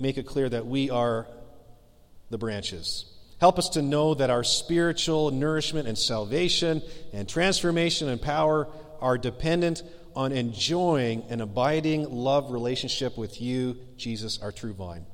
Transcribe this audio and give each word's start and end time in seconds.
make 0.00 0.18
it 0.18 0.26
clear 0.26 0.48
that 0.48 0.66
we 0.66 0.90
are 0.90 1.26
the 2.30 2.38
branches. 2.38 3.06
Help 3.40 3.58
us 3.58 3.68
to 3.70 3.82
know 3.82 4.14
that 4.14 4.30
our 4.30 4.44
spiritual 4.44 5.30
nourishment 5.30 5.86
and 5.86 5.98
salvation 5.98 6.82
and 7.12 7.28
transformation 7.28 8.08
and 8.08 8.20
power 8.20 8.68
are 9.00 9.18
dependent 9.18 9.82
on 10.16 10.32
enjoying 10.32 11.22
an 11.28 11.40
abiding 11.40 12.08
love 12.10 12.50
relationship 12.50 13.18
with 13.18 13.40
you, 13.40 13.76
Jesus, 13.96 14.40
our 14.40 14.52
true 14.52 14.72
vine. 14.72 15.04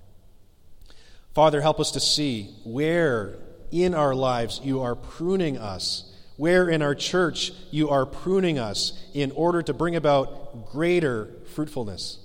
Father, 1.35 1.61
help 1.61 1.81
us 1.81 1.93
to 1.93 2.01
see 2.01 2.55
where 2.65 3.37
in 3.71 3.95
our 3.95 4.15
lives 4.15 4.61
you 4.63 4.81
are 4.81 4.95
pruning 4.95 5.59
us, 5.59 6.13
where 6.37 6.69
in 6.69 6.83
our 6.83 6.95
church 6.95 7.53
you 7.71 7.89
are 7.89 8.05
pruning 8.05 8.59
us 8.59 8.93
in 9.15 9.31
order 9.33 9.63
to 9.63 9.73
bring 9.73 9.97
about 9.97 10.71
greater 10.71 11.29
fruitfulness. 11.55 12.19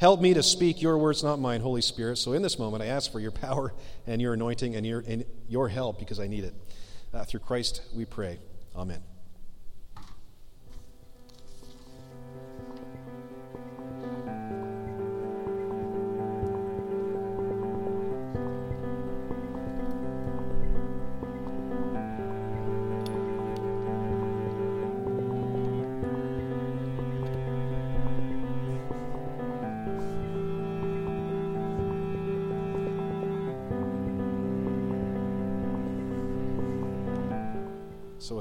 Help 0.00 0.22
me 0.22 0.32
to 0.32 0.42
speak 0.42 0.80
your 0.80 0.96
words, 0.96 1.22
not 1.22 1.38
mine, 1.38 1.60
Holy 1.60 1.82
Spirit. 1.82 2.16
So 2.16 2.32
in 2.32 2.40
this 2.40 2.58
moment, 2.58 2.82
I 2.82 2.86
ask 2.86 3.12
for 3.12 3.20
your 3.20 3.30
power 3.30 3.74
and 4.06 4.18
your 4.20 4.32
anointing 4.32 4.74
and 4.74 4.86
your, 4.86 5.04
and 5.06 5.26
your 5.46 5.68
help 5.68 5.98
because 5.98 6.18
I 6.18 6.26
need 6.26 6.44
it. 6.44 6.54
Uh, 7.12 7.24
through 7.26 7.40
Christ 7.40 7.82
we 7.94 8.06
pray. 8.06 8.38
Amen. 8.74 9.02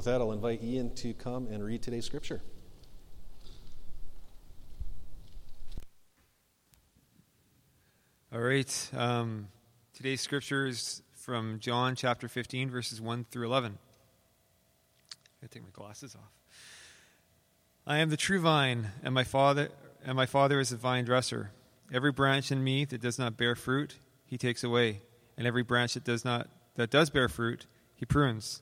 That, 0.10 0.22
I'll 0.22 0.32
invite 0.32 0.64
Ian 0.64 0.96
to 0.96 1.14
come 1.14 1.46
and 1.48 1.64
read 1.64 1.84
today's 1.84 2.04
scripture. 2.04 2.42
All 8.34 8.40
right. 8.40 8.90
Um, 8.96 9.50
today's 9.94 10.22
scripture 10.22 10.66
is 10.66 11.04
from 11.14 11.60
John 11.60 11.96
chapter 11.96 12.28
15, 12.28 12.72
verses 12.72 13.00
1 13.00 13.26
through 13.30 13.46
11. 13.46 13.78
I 15.44 15.48
take 15.48 15.62
my 15.62 15.70
glasses 15.72 16.16
off. 16.16 16.32
I 17.86 18.00
am 18.00 18.10
the 18.10 18.18
true 18.18 18.40
vine, 18.40 18.88
and 19.04 19.14
my 19.14 19.24
father 19.24 19.70
and 20.04 20.16
my 20.16 20.26
father 20.26 20.60
is 20.60 20.70
the 20.70 20.78
vine 20.78 21.06
dresser. 21.06 21.52
Every 21.94 22.12
branch 22.12 22.52
in 22.52 22.64
me 22.64 22.86
that 22.86 23.02
does 23.02 23.20
not 23.20 23.38
bear 23.38 23.56
fruit, 23.56 23.96
he 24.26 24.38
takes 24.40 24.64
away, 24.64 25.02
and 25.38 25.46
every 25.46 25.64
branch 25.64 25.94
that 25.94 26.04
does 26.04 26.26
not 26.26 26.50
that 26.76 26.90
does 26.90 27.12
bear 27.12 27.30
fruit, 27.30 27.68
he 27.96 28.06
prunes 28.06 28.62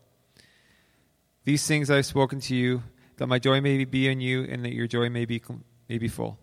These 1.43 1.65
things 1.65 1.89
I 1.89 1.95
have 1.95 2.05
spoken 2.05 2.39
to 2.41 2.55
you, 2.55 2.83
that 3.17 3.25
my 3.25 3.39
joy 3.39 3.61
may 3.61 3.83
be 3.83 4.07
in 4.07 4.21
you, 4.21 4.43
and 4.43 4.63
that 4.63 4.73
your 4.73 4.85
joy 4.85 5.09
may 5.09 5.25
be, 5.25 5.41
may 5.89 5.97
be 5.97 6.07
full. 6.07 6.37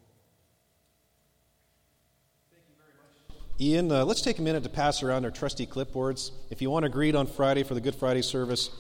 Ian, 3.60 3.92
uh, 3.92 4.04
let's 4.04 4.22
take 4.22 4.40
a 4.40 4.42
minute 4.42 4.64
to 4.64 4.68
pass 4.68 5.02
around 5.02 5.24
our 5.24 5.30
trusty 5.30 5.66
clipboards. 5.66 6.32
If 6.50 6.60
you 6.60 6.70
want 6.70 6.82
to 6.82 6.88
greet 6.88 7.14
on 7.14 7.28
Friday 7.28 7.62
for 7.62 7.74
the 7.74 7.80
Good 7.80 7.94
Friday 7.94 8.22
service, 8.22 8.70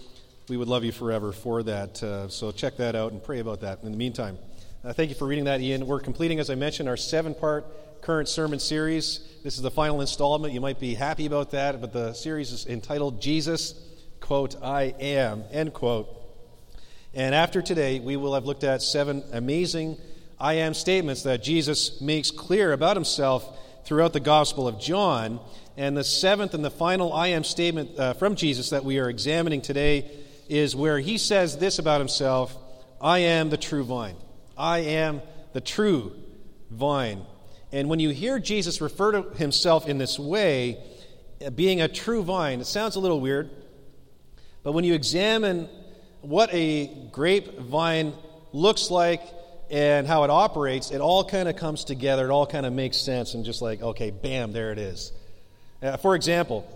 we 0.48 0.56
would 0.56 0.68
love 0.68 0.82
you 0.82 0.90
forever 0.90 1.30
for 1.30 1.62
that. 1.62 2.02
Uh, 2.02 2.28
so 2.28 2.50
check 2.50 2.76
that 2.78 2.96
out 2.96 3.12
and 3.12 3.22
pray 3.22 3.38
about 3.38 3.60
that 3.60 3.82
in 3.84 3.92
the 3.92 3.96
meantime. 3.96 4.38
Uh, 4.84 4.92
thank 4.92 5.10
you 5.10 5.16
for 5.16 5.26
reading 5.26 5.44
that, 5.44 5.60
Ian. 5.60 5.86
We're 5.86 6.00
completing, 6.00 6.40
as 6.40 6.50
I 6.50 6.56
mentioned, 6.56 6.88
our 6.88 6.96
seven 6.96 7.34
part 7.34 7.64
current 8.02 8.28
sermon 8.28 8.58
series. 8.58 9.20
This 9.44 9.54
is 9.54 9.62
the 9.62 9.70
final 9.70 10.00
installment. 10.00 10.52
You 10.52 10.60
might 10.60 10.80
be 10.80 10.94
happy 10.94 11.26
about 11.26 11.52
that, 11.52 11.80
but 11.80 11.92
the 11.92 12.12
series 12.12 12.50
is 12.50 12.66
entitled 12.66 13.20
Jesus 13.20 13.87
quote, 14.28 14.62
I 14.62 14.94
am, 15.00 15.44
end 15.50 15.72
quote. 15.72 16.06
And 17.14 17.34
after 17.34 17.62
today, 17.62 17.98
we 17.98 18.18
will 18.18 18.34
have 18.34 18.44
looked 18.44 18.62
at 18.62 18.82
seven 18.82 19.24
amazing 19.32 19.96
I 20.38 20.52
am 20.56 20.74
statements 20.74 21.22
that 21.22 21.42
Jesus 21.42 21.98
makes 22.02 22.30
clear 22.30 22.74
about 22.74 22.94
himself 22.94 23.58
throughout 23.86 24.12
the 24.12 24.20
Gospel 24.20 24.68
of 24.68 24.78
John. 24.78 25.40
And 25.78 25.96
the 25.96 26.04
seventh 26.04 26.52
and 26.52 26.62
the 26.62 26.70
final 26.70 27.10
I 27.10 27.28
am 27.28 27.42
statement 27.42 27.98
uh, 27.98 28.12
from 28.12 28.34
Jesus 28.34 28.68
that 28.68 28.84
we 28.84 28.98
are 28.98 29.08
examining 29.08 29.62
today 29.62 30.10
is 30.46 30.76
where 30.76 30.98
he 30.98 31.16
says 31.16 31.56
this 31.56 31.78
about 31.78 31.98
himself 31.98 32.54
I 33.00 33.20
am 33.20 33.48
the 33.48 33.56
true 33.56 33.82
vine. 33.82 34.16
I 34.58 34.80
am 34.80 35.22
the 35.54 35.62
true 35.62 36.12
vine. 36.70 37.24
And 37.72 37.88
when 37.88 37.98
you 37.98 38.10
hear 38.10 38.38
Jesus 38.38 38.82
refer 38.82 39.12
to 39.12 39.22
himself 39.38 39.88
in 39.88 39.96
this 39.96 40.18
way, 40.18 40.84
being 41.54 41.80
a 41.80 41.88
true 41.88 42.22
vine, 42.22 42.60
it 42.60 42.66
sounds 42.66 42.94
a 42.94 43.00
little 43.00 43.22
weird. 43.22 43.48
But 44.62 44.72
when 44.72 44.84
you 44.84 44.94
examine 44.94 45.68
what 46.20 46.52
a 46.52 46.86
grapevine 47.10 48.12
looks 48.52 48.90
like 48.90 49.22
and 49.70 50.06
how 50.06 50.24
it 50.24 50.30
operates, 50.30 50.90
it 50.90 51.00
all 51.00 51.24
kind 51.24 51.48
of 51.48 51.56
comes 51.56 51.84
together. 51.84 52.26
It 52.26 52.30
all 52.30 52.46
kind 52.46 52.66
of 52.66 52.72
makes 52.72 52.96
sense 52.96 53.34
and 53.34 53.44
just 53.44 53.62
like, 53.62 53.82
okay, 53.82 54.10
bam, 54.10 54.52
there 54.52 54.72
it 54.72 54.78
is. 54.78 55.12
Uh, 55.82 55.96
for 55.96 56.14
example, 56.14 56.66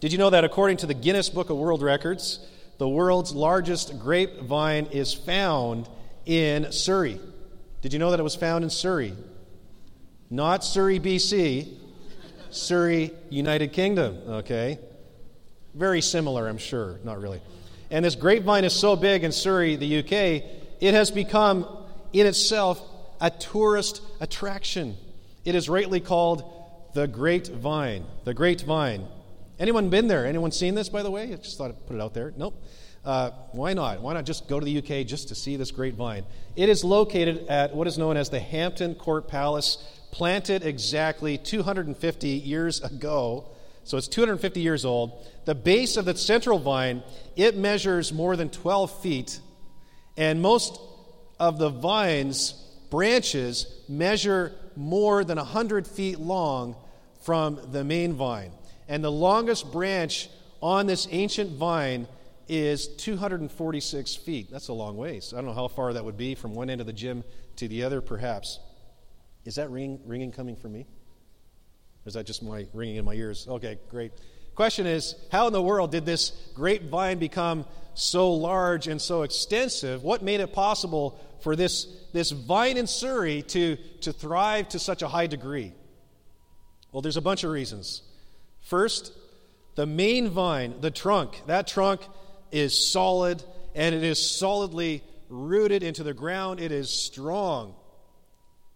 did 0.00 0.12
you 0.12 0.18
know 0.18 0.30
that 0.30 0.44
according 0.44 0.78
to 0.78 0.86
the 0.86 0.94
Guinness 0.94 1.28
Book 1.28 1.50
of 1.50 1.56
World 1.56 1.82
Records, 1.82 2.46
the 2.78 2.88
world's 2.88 3.32
largest 3.32 3.98
grapevine 3.98 4.86
is 4.86 5.12
found 5.12 5.88
in 6.26 6.72
Surrey? 6.72 7.20
Did 7.82 7.92
you 7.92 7.98
know 7.98 8.10
that 8.10 8.20
it 8.20 8.22
was 8.22 8.36
found 8.36 8.64
in 8.64 8.70
Surrey? 8.70 9.14
Not 10.30 10.62
Surrey, 10.64 11.00
BC, 11.00 11.76
Surrey, 12.50 13.10
United 13.30 13.72
Kingdom, 13.72 14.16
okay? 14.28 14.78
Very 15.74 16.00
similar, 16.00 16.48
I'm 16.48 16.58
sure. 16.58 16.98
Not 17.04 17.20
really. 17.20 17.40
And 17.90 18.04
this 18.04 18.14
grapevine 18.14 18.64
is 18.64 18.72
so 18.72 18.96
big 18.96 19.24
in 19.24 19.32
Surrey, 19.32 19.76
the 19.76 19.98
UK, 19.98 20.44
it 20.80 20.94
has 20.94 21.10
become 21.10 21.66
in 22.12 22.26
itself 22.26 22.80
a 23.20 23.30
tourist 23.30 24.02
attraction. 24.20 24.96
It 25.44 25.54
is 25.54 25.68
rightly 25.68 26.00
called 26.00 26.44
the 26.94 27.06
Great 27.06 27.48
Vine. 27.48 28.04
The 28.24 28.34
Great 28.34 28.62
Vine. 28.62 29.06
Anyone 29.58 29.90
been 29.90 30.08
there? 30.08 30.26
Anyone 30.26 30.52
seen 30.52 30.74
this, 30.74 30.88
by 30.88 31.02
the 31.02 31.10
way? 31.10 31.32
I 31.32 31.36
just 31.36 31.58
thought 31.58 31.70
I'd 31.70 31.86
put 31.86 31.96
it 31.96 32.00
out 32.00 32.14
there. 32.14 32.32
Nope. 32.36 32.62
Uh, 33.04 33.30
why 33.52 33.72
not? 33.72 34.00
Why 34.00 34.14
not 34.14 34.24
just 34.24 34.48
go 34.48 34.60
to 34.60 34.64
the 34.64 34.78
UK 34.78 35.06
just 35.06 35.28
to 35.28 35.34
see 35.34 35.56
this 35.56 35.70
great 35.70 35.94
vine? 35.94 36.24
It 36.56 36.68
is 36.68 36.84
located 36.84 37.46
at 37.48 37.74
what 37.74 37.86
is 37.86 37.96
known 37.96 38.16
as 38.16 38.30
the 38.30 38.40
Hampton 38.40 38.94
Court 38.94 39.28
Palace, 39.28 39.78
planted 40.10 40.64
exactly 40.64 41.38
250 41.38 42.28
years 42.28 42.82
ago 42.82 43.46
so 43.84 43.96
it's 43.96 44.08
250 44.08 44.60
years 44.60 44.84
old. 44.84 45.26
The 45.44 45.54
base 45.54 45.96
of 45.96 46.04
the 46.04 46.16
central 46.16 46.58
vine, 46.58 47.02
it 47.36 47.56
measures 47.56 48.12
more 48.12 48.36
than 48.36 48.50
12 48.50 49.02
feet, 49.02 49.40
and 50.16 50.40
most 50.40 50.78
of 51.38 51.58
the 51.58 51.70
vine's 51.70 52.52
branches 52.90 53.66
measure 53.88 54.52
more 54.76 55.24
than 55.24 55.38
100 55.38 55.86
feet 55.86 56.18
long 56.18 56.76
from 57.22 57.60
the 57.72 57.84
main 57.84 58.14
vine. 58.14 58.52
And 58.88 59.02
the 59.04 59.12
longest 59.12 59.70
branch 59.72 60.28
on 60.60 60.86
this 60.86 61.06
ancient 61.10 61.50
vine 61.52 62.06
is 62.48 62.88
246 62.88 64.16
feet. 64.16 64.50
That's 64.50 64.68
a 64.68 64.72
long 64.72 64.96
ways. 64.96 65.32
I 65.32 65.36
don't 65.36 65.46
know 65.46 65.52
how 65.52 65.68
far 65.68 65.92
that 65.92 66.04
would 66.04 66.16
be 66.16 66.34
from 66.34 66.54
one 66.54 66.68
end 66.68 66.80
of 66.80 66.86
the 66.86 66.92
gym 66.92 67.22
to 67.56 67.68
the 67.68 67.84
other, 67.84 68.00
perhaps. 68.00 68.58
Is 69.44 69.54
that 69.54 69.70
ring, 69.70 70.00
ringing 70.04 70.32
coming 70.32 70.56
from 70.56 70.72
me? 70.72 70.86
Is 72.06 72.14
that 72.14 72.26
just 72.26 72.42
my 72.42 72.66
ringing 72.72 72.96
in 72.96 73.04
my 73.04 73.14
ears? 73.14 73.46
Okay, 73.48 73.78
great. 73.90 74.12
Question 74.54 74.86
is, 74.86 75.14
how 75.30 75.46
in 75.46 75.52
the 75.52 75.62
world 75.62 75.90
did 75.90 76.04
this 76.04 76.32
grapevine 76.54 77.18
become 77.18 77.64
so 77.94 78.32
large 78.32 78.88
and 78.88 79.00
so 79.00 79.22
extensive? 79.22 80.02
What 80.02 80.22
made 80.22 80.40
it 80.40 80.52
possible 80.52 81.20
for 81.40 81.56
this, 81.56 81.86
this 82.12 82.30
vine 82.30 82.76
in 82.76 82.86
Surrey 82.86 83.42
to, 83.42 83.76
to 84.02 84.12
thrive 84.12 84.68
to 84.70 84.78
such 84.78 85.02
a 85.02 85.08
high 85.08 85.26
degree? 85.26 85.72
Well, 86.92 87.02
there's 87.02 87.16
a 87.16 87.22
bunch 87.22 87.44
of 87.44 87.50
reasons. 87.50 88.02
First, 88.60 89.12
the 89.76 89.86
main 89.86 90.28
vine, 90.28 90.80
the 90.80 90.90
trunk, 90.90 91.40
that 91.46 91.66
trunk 91.66 92.02
is 92.50 92.92
solid 92.92 93.42
and 93.74 93.94
it 93.94 94.02
is 94.02 94.18
solidly 94.38 95.02
rooted 95.28 95.82
into 95.82 96.02
the 96.02 96.12
ground. 96.12 96.60
It 96.60 96.72
is 96.72 96.90
strong. 96.90 97.74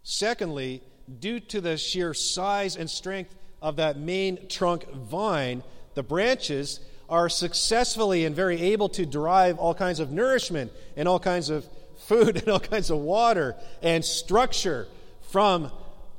Secondly, 0.03 0.83
due 1.21 1.41
to 1.41 1.61
the 1.61 1.77
sheer 1.77 2.15
size 2.15 2.77
and 2.77 2.89
strength 2.89 3.35
of 3.61 3.77
that 3.77 3.99
main 3.99 4.49
trunk 4.49 4.91
vine, 4.93 5.63
the 5.95 6.03
branches 6.03 6.81
are 7.09 7.29
successfully 7.29 8.25
and 8.25 8.35
very 8.35 8.61
able 8.61 8.89
to 8.89 9.07
derive 9.07 9.59
all 9.59 9.75
kinds 9.75 10.01
of 10.01 10.11
nourishment 10.11 10.73
and 10.97 11.07
all 11.07 11.21
kinds 11.21 11.51
of 11.51 11.67
food 12.07 12.37
and 12.41 12.49
all 12.49 12.61
kinds 12.61 12.91
of 12.91 12.99
water 12.99 13.55
and 13.83 14.05
structure 14.05 14.87
from 15.31 15.71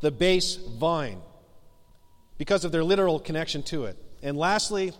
the 0.02 0.12
base 0.12 0.56
vine 0.56 1.22
because 2.38 2.66
of 2.66 2.72
their 2.72 2.84
literal 2.84 3.20
connection 3.20 3.64
to 3.64 3.86
it. 3.86 3.98
And 4.22 4.38
lastly, 4.38 4.94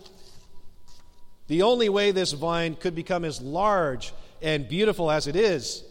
the 1.48 1.62
only 1.62 1.88
way 1.88 2.10
this 2.10 2.32
vine 2.32 2.74
could 2.74 2.94
become 2.94 3.24
as 3.24 3.40
large 3.40 4.12
and 4.42 4.68
beautiful 4.68 5.10
as 5.10 5.26
it 5.26 5.36
is 5.36 5.84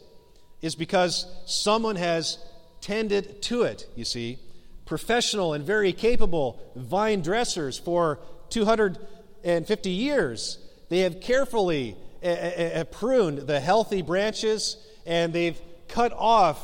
is 0.62 0.76
because 0.76 1.28
someone 1.46 1.96
has 1.96 2.40
tended 2.86 3.42
to 3.42 3.64
it, 3.64 3.88
you 3.96 4.06
see. 4.06 4.38
Professional 4.86 5.54
and 5.54 5.66
very 5.66 5.92
capable 5.92 6.62
vine 6.76 7.24
dressers 7.24 7.80
for 7.80 8.20
250 8.50 9.90
years. 9.90 10.60
They 10.90 11.00
have 11.00 11.20
carefully 11.20 11.98
uh, 12.24 12.28
uh, 12.28 12.84
pruned 12.84 13.40
the 13.40 13.60
healthy 13.60 14.04
branches 14.04 14.78
and 15.08 15.34
they've 15.34 15.60
cut 15.88 16.14
off 16.14 16.62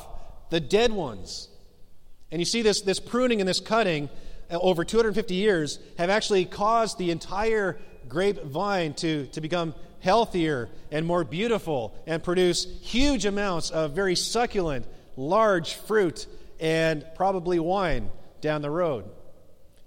the 0.52 0.60
dead 0.60 0.92
ones. 0.92 1.50
And 2.32 2.40
you 2.40 2.46
see 2.46 2.62
this, 2.62 2.82
this 2.82 3.00
pruning 3.00 3.40
and 3.42 3.50
this 3.50 3.60
cutting 3.60 4.08
uh, 4.52 4.60
over 4.60 4.86
250 4.86 5.34
years 5.34 5.80
have 5.98 6.12
actually 6.12 6.46
caused 6.46 7.00
the 7.00 7.10
entire 7.10 7.80
grapevine 8.08 8.94
to, 8.96 9.26
to 9.28 9.42
become 9.42 9.74
healthier 10.02 10.70
and 10.92 11.04
more 11.04 11.24
beautiful 11.24 11.96
and 12.06 12.24
produce 12.24 12.68
huge 12.82 13.26
amounts 13.26 13.72
of 13.72 13.94
very 13.94 14.16
succulent, 14.16 14.86
large 15.16 15.76
fruit 15.76 16.28
and 16.60 17.06
probably 17.16 17.60
wine 17.60 18.10
down 18.42 18.62
the 18.62 18.70
road. 18.70 19.06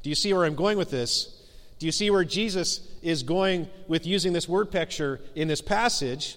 Do 0.02 0.10
you 0.10 0.14
see 0.14 0.32
where 0.32 0.44
I'm 0.44 0.54
going 0.54 0.78
with 0.78 0.90
this? 0.90 1.42
Do 1.78 1.86
you 1.86 1.92
see 1.92 2.10
where 2.10 2.24
Jesus 2.24 2.80
is 3.02 3.22
going 3.22 3.68
with 3.88 4.06
using 4.06 4.32
this 4.32 4.48
word 4.48 4.70
picture 4.70 5.20
in 5.34 5.48
this 5.48 5.60
passage? 5.60 6.36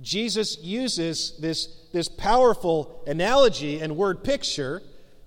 Jesus 0.00 0.58
uses 0.60 1.36
this, 1.38 1.66
this 1.92 2.08
powerful 2.08 3.02
analogy 3.06 3.80
and 3.80 3.96
word 3.96 4.24
picture 4.24 4.82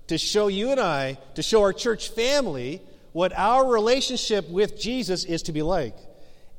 to 0.08 0.18
show 0.18 0.48
you 0.48 0.70
and 0.70 0.80
I, 0.80 1.18
to 1.34 1.42
show 1.42 1.62
our 1.62 1.72
church 1.72 2.08
family, 2.10 2.82
what 3.12 3.32
our 3.36 3.66
relationship 3.70 4.48
with 4.48 4.78
Jesus 4.78 5.24
is 5.24 5.42
to 5.42 5.52
be 5.52 5.62
like, 5.62 5.96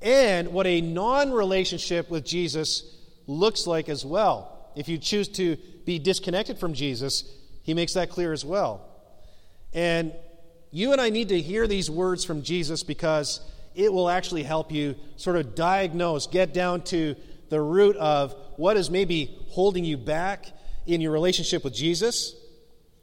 and 0.02 0.50
what 0.50 0.68
a 0.68 0.82
non 0.82 1.32
relationship 1.32 2.10
with 2.10 2.26
Jesus 2.26 2.84
looks 3.28 3.68
like 3.68 3.90
as 3.90 4.06
well. 4.06 4.72
If 4.76 4.88
you 4.88 4.98
choose 4.98 5.28
to 5.30 5.58
be 5.86 6.00
disconnected 6.00 6.58
from 6.58 6.74
Jesus, 6.74 7.24
he 7.64 7.74
makes 7.74 7.94
that 7.94 8.10
clear 8.10 8.34
as 8.34 8.44
well. 8.44 8.88
And 9.74 10.14
you 10.72 10.92
and 10.92 11.02
I 11.02 11.10
need 11.10 11.30
to 11.30 11.40
hear 11.40 11.68
these 11.68 11.90
words 11.90 12.26
from 12.26 12.42
Jesus 12.42 12.84
because 12.84 13.40
it 13.76 13.92
will 13.92 14.10
actually 14.10 14.44
help 14.44 14.72
you 14.72 14.96
sort 15.18 15.36
of 15.36 15.56
diagnose, 15.56 16.28
get 16.28 16.54
down 16.54 16.82
to 16.84 17.16
the 17.50 17.62
root 17.62 17.96
of 17.98 18.36
what 18.58 18.78
is 18.78 18.90
maybe 18.90 19.38
holding 19.50 19.86
you 19.86 19.98
back 19.98 20.46
in 20.86 21.02
your 21.02 21.12
relationship 21.12 21.64
with 21.64 21.74
Jesus 21.74 22.36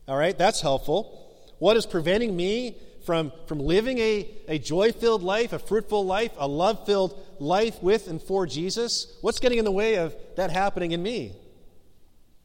all 0.09 0.17
right, 0.17 0.37
that's 0.37 0.61
helpful. 0.61 1.19
What 1.59 1.77
is 1.77 1.87
preventing 1.87 2.35
me 2.35 2.77
from, 3.07 3.33
from 3.47 3.61
living 3.61 3.99
a, 3.99 4.29
a 4.49 4.59
joy 4.59 4.93
filled 4.93 5.23
life, 5.23 5.53
a 5.53 5.59
fruitful 5.59 6.05
life, 6.05 6.33
a 6.37 6.49
love 6.49 6.85
filled 6.87 7.19
life 7.39 7.81
with 7.83 8.09
and 8.09 8.21
for 8.21 8.47
Jesus? 8.47 9.17
What's 9.21 9.39
getting 9.39 9.59
in 9.59 9.65
the 9.65 9.73
way 9.73 9.97
of 9.97 10.15
that 10.37 10.51
happening 10.51 10.93
in 10.93 11.03
me? 11.03 11.37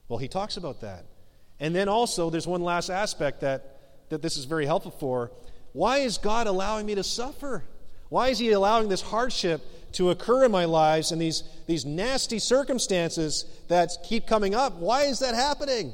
Well, 0.10 0.20
he 0.20 0.28
talks 0.28 0.58
about 0.58 0.82
that. 0.82 1.06
And 1.60 1.76
then 1.76 1.90
also, 1.90 2.30
there's 2.30 2.48
one 2.48 2.62
last 2.62 2.90
aspect 2.90 3.42
that, 3.42 4.10
that 4.10 4.22
this 4.22 4.38
is 4.38 4.46
very 4.46 4.66
helpful 4.66 4.92
for. 4.92 5.32
Why 5.74 6.00
is 6.00 6.18
God 6.18 6.48
allowing 6.48 6.86
me 6.86 6.96
to 6.96 7.04
suffer? 7.04 7.64
Why 8.10 8.30
is 8.30 8.40
He 8.40 8.52
allowing 8.52 8.90
this 8.90 9.02
hardship 9.02 9.62
to 9.94 10.12
occur 10.12 10.46
in 10.46 10.52
my 10.52 10.66
lives 10.66 11.12
and 11.12 11.22
these, 11.22 11.44
these 11.66 11.86
nasty 11.86 12.40
circumstances 12.40 13.46
that 13.68 13.92
keep 14.08 14.28
coming 14.28 14.56
up? 14.56 14.76
Why 14.76 15.04
is 15.04 15.20
that 15.20 15.36
happening? 15.36 15.94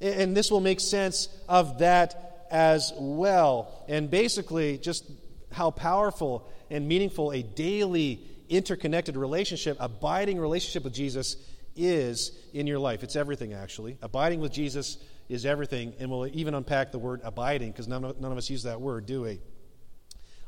And 0.00 0.36
this 0.36 0.50
will 0.50 0.60
make 0.60 0.80
sense 0.80 1.28
of 1.48 1.78
that 1.80 2.46
as 2.50 2.92
well. 2.98 3.84
And 3.88 4.10
basically, 4.10 4.78
just 4.78 5.04
how 5.52 5.70
powerful 5.70 6.48
and 6.70 6.86
meaningful 6.86 7.32
a 7.32 7.42
daily 7.42 8.20
interconnected 8.48 9.16
relationship, 9.16 9.76
abiding 9.80 10.38
relationship 10.38 10.84
with 10.84 10.94
Jesus 10.94 11.36
is 11.80 12.32
in 12.52 12.66
your 12.66 12.78
life. 12.78 13.02
It's 13.02 13.16
everything, 13.16 13.52
actually. 13.52 13.98
Abiding 14.02 14.40
with 14.40 14.52
Jesus 14.52 14.98
is 15.28 15.46
everything. 15.46 15.94
And 15.98 16.10
we'll 16.10 16.26
even 16.28 16.54
unpack 16.54 16.92
the 16.92 16.98
word 16.98 17.20
abiding 17.24 17.72
because 17.72 17.88
none, 17.88 18.02
none 18.02 18.32
of 18.32 18.38
us 18.38 18.50
use 18.50 18.64
that 18.64 18.80
word, 18.80 19.06
do 19.06 19.22
we? 19.22 19.40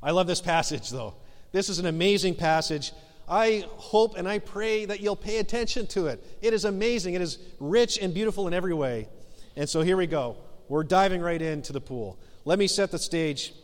I 0.03 0.11
love 0.11 0.27
this 0.27 0.41
passage, 0.41 0.91
though. 0.91 1.15
This 1.53 1.69
is 1.69 1.79
an 1.79 1.87
amazing 1.87 2.35
passage. 2.35 2.93
I 3.29 3.65
hope 3.77 4.17
and 4.17 4.29
I 4.29 4.41
pray 4.41 4.85
that 4.85 5.01
you'll 5.01 5.17
pay 5.17 5.39
attention 5.39 5.87
to 5.89 6.07
it. 6.07 6.25
It 6.43 6.53
is 6.53 6.65
amazing. 6.65 7.15
It 7.15 7.23
is 7.23 7.39
rich 7.61 7.99
and 7.99 8.13
beautiful 8.13 8.49
in 8.49 8.55
every 8.55 8.75
way. 8.75 9.09
And 9.57 9.69
so 9.69 9.83
here 9.83 9.97
we 9.97 10.07
go. 10.07 10.37
We're 10.69 10.85
diving 10.85 11.21
right 11.21 11.41
into 11.41 11.73
the 11.73 11.81
pool. 11.81 12.19
Let 12.45 12.59
me 12.59 12.67
set 12.67 12.91
the 12.91 12.99
stage 12.99 13.55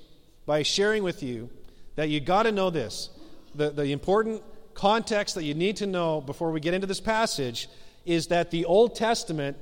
by 0.46 0.62
sharing 0.62 1.02
with 1.02 1.22
you 1.22 1.50
that 1.96 2.08
you 2.08 2.20
got 2.20 2.44
to 2.44 2.52
know 2.52 2.70
this. 2.70 3.10
The, 3.54 3.70
the 3.70 3.90
important 3.90 4.42
context 4.78 5.34
that 5.34 5.42
you 5.42 5.54
need 5.54 5.76
to 5.76 5.86
know 5.88 6.20
before 6.20 6.52
we 6.52 6.60
get 6.60 6.72
into 6.72 6.86
this 6.86 7.00
passage 7.00 7.68
is 8.06 8.28
that 8.28 8.52
the 8.52 8.64
Old 8.64 8.94
Testament 8.94 9.56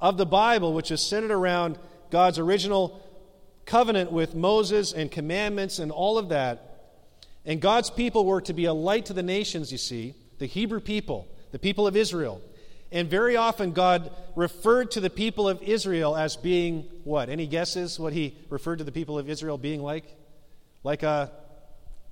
of 0.00 0.16
the 0.16 0.24
Bible, 0.24 0.72
which 0.72 0.90
is 0.90 1.02
centered 1.02 1.30
around 1.30 1.78
God's 2.08 2.38
original 2.38 2.98
covenant 3.66 4.10
with 4.10 4.34
Moses 4.34 4.94
and 4.94 5.10
commandments 5.10 5.78
and 5.78 5.92
all 5.92 6.16
of 6.16 6.30
that, 6.30 6.94
and 7.44 7.60
God's 7.60 7.90
people 7.90 8.24
were 8.24 8.40
to 8.40 8.54
be 8.54 8.64
a 8.64 8.72
light 8.72 9.04
to 9.06 9.12
the 9.12 9.22
nations, 9.22 9.70
you 9.70 9.76
see, 9.76 10.14
the 10.38 10.46
Hebrew 10.46 10.80
people, 10.80 11.28
the 11.52 11.58
people 11.58 11.86
of 11.86 11.94
Israel. 11.94 12.40
And 12.90 13.10
very 13.10 13.36
often, 13.36 13.72
God 13.72 14.10
referred 14.34 14.92
to 14.92 15.00
the 15.00 15.10
people 15.10 15.46
of 15.46 15.62
Israel 15.62 16.16
as 16.16 16.36
being 16.36 16.86
what? 17.04 17.28
Any 17.28 17.46
guesses 17.46 18.00
what 18.00 18.14
he 18.14 18.34
referred 18.48 18.78
to 18.78 18.84
the 18.84 18.92
people 18.92 19.18
of 19.18 19.28
Israel 19.28 19.58
being 19.58 19.82
like? 19.82 20.06
Like 20.84 21.02
a, 21.02 21.30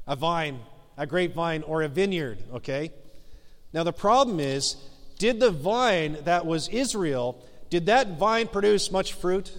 a 0.07 0.17
vine, 0.17 0.61
a 0.97 1.07
grapevine, 1.07 1.63
or 1.63 1.83
a 1.83 1.89
vineyard, 1.89 2.39
okay? 2.55 2.91
Now, 3.73 3.83
the 3.83 3.93
problem 3.93 4.41
is 4.41 4.77
did 5.19 5.41
the 5.41 5.51
vine 5.51 6.19
that 6.25 6.47
was 6.47 6.69
Israel, 6.69 7.43
did 7.71 7.87
that 7.87 8.19
vine 8.19 8.49
produce 8.49 8.91
much 8.91 9.15
fruit? 9.15 9.53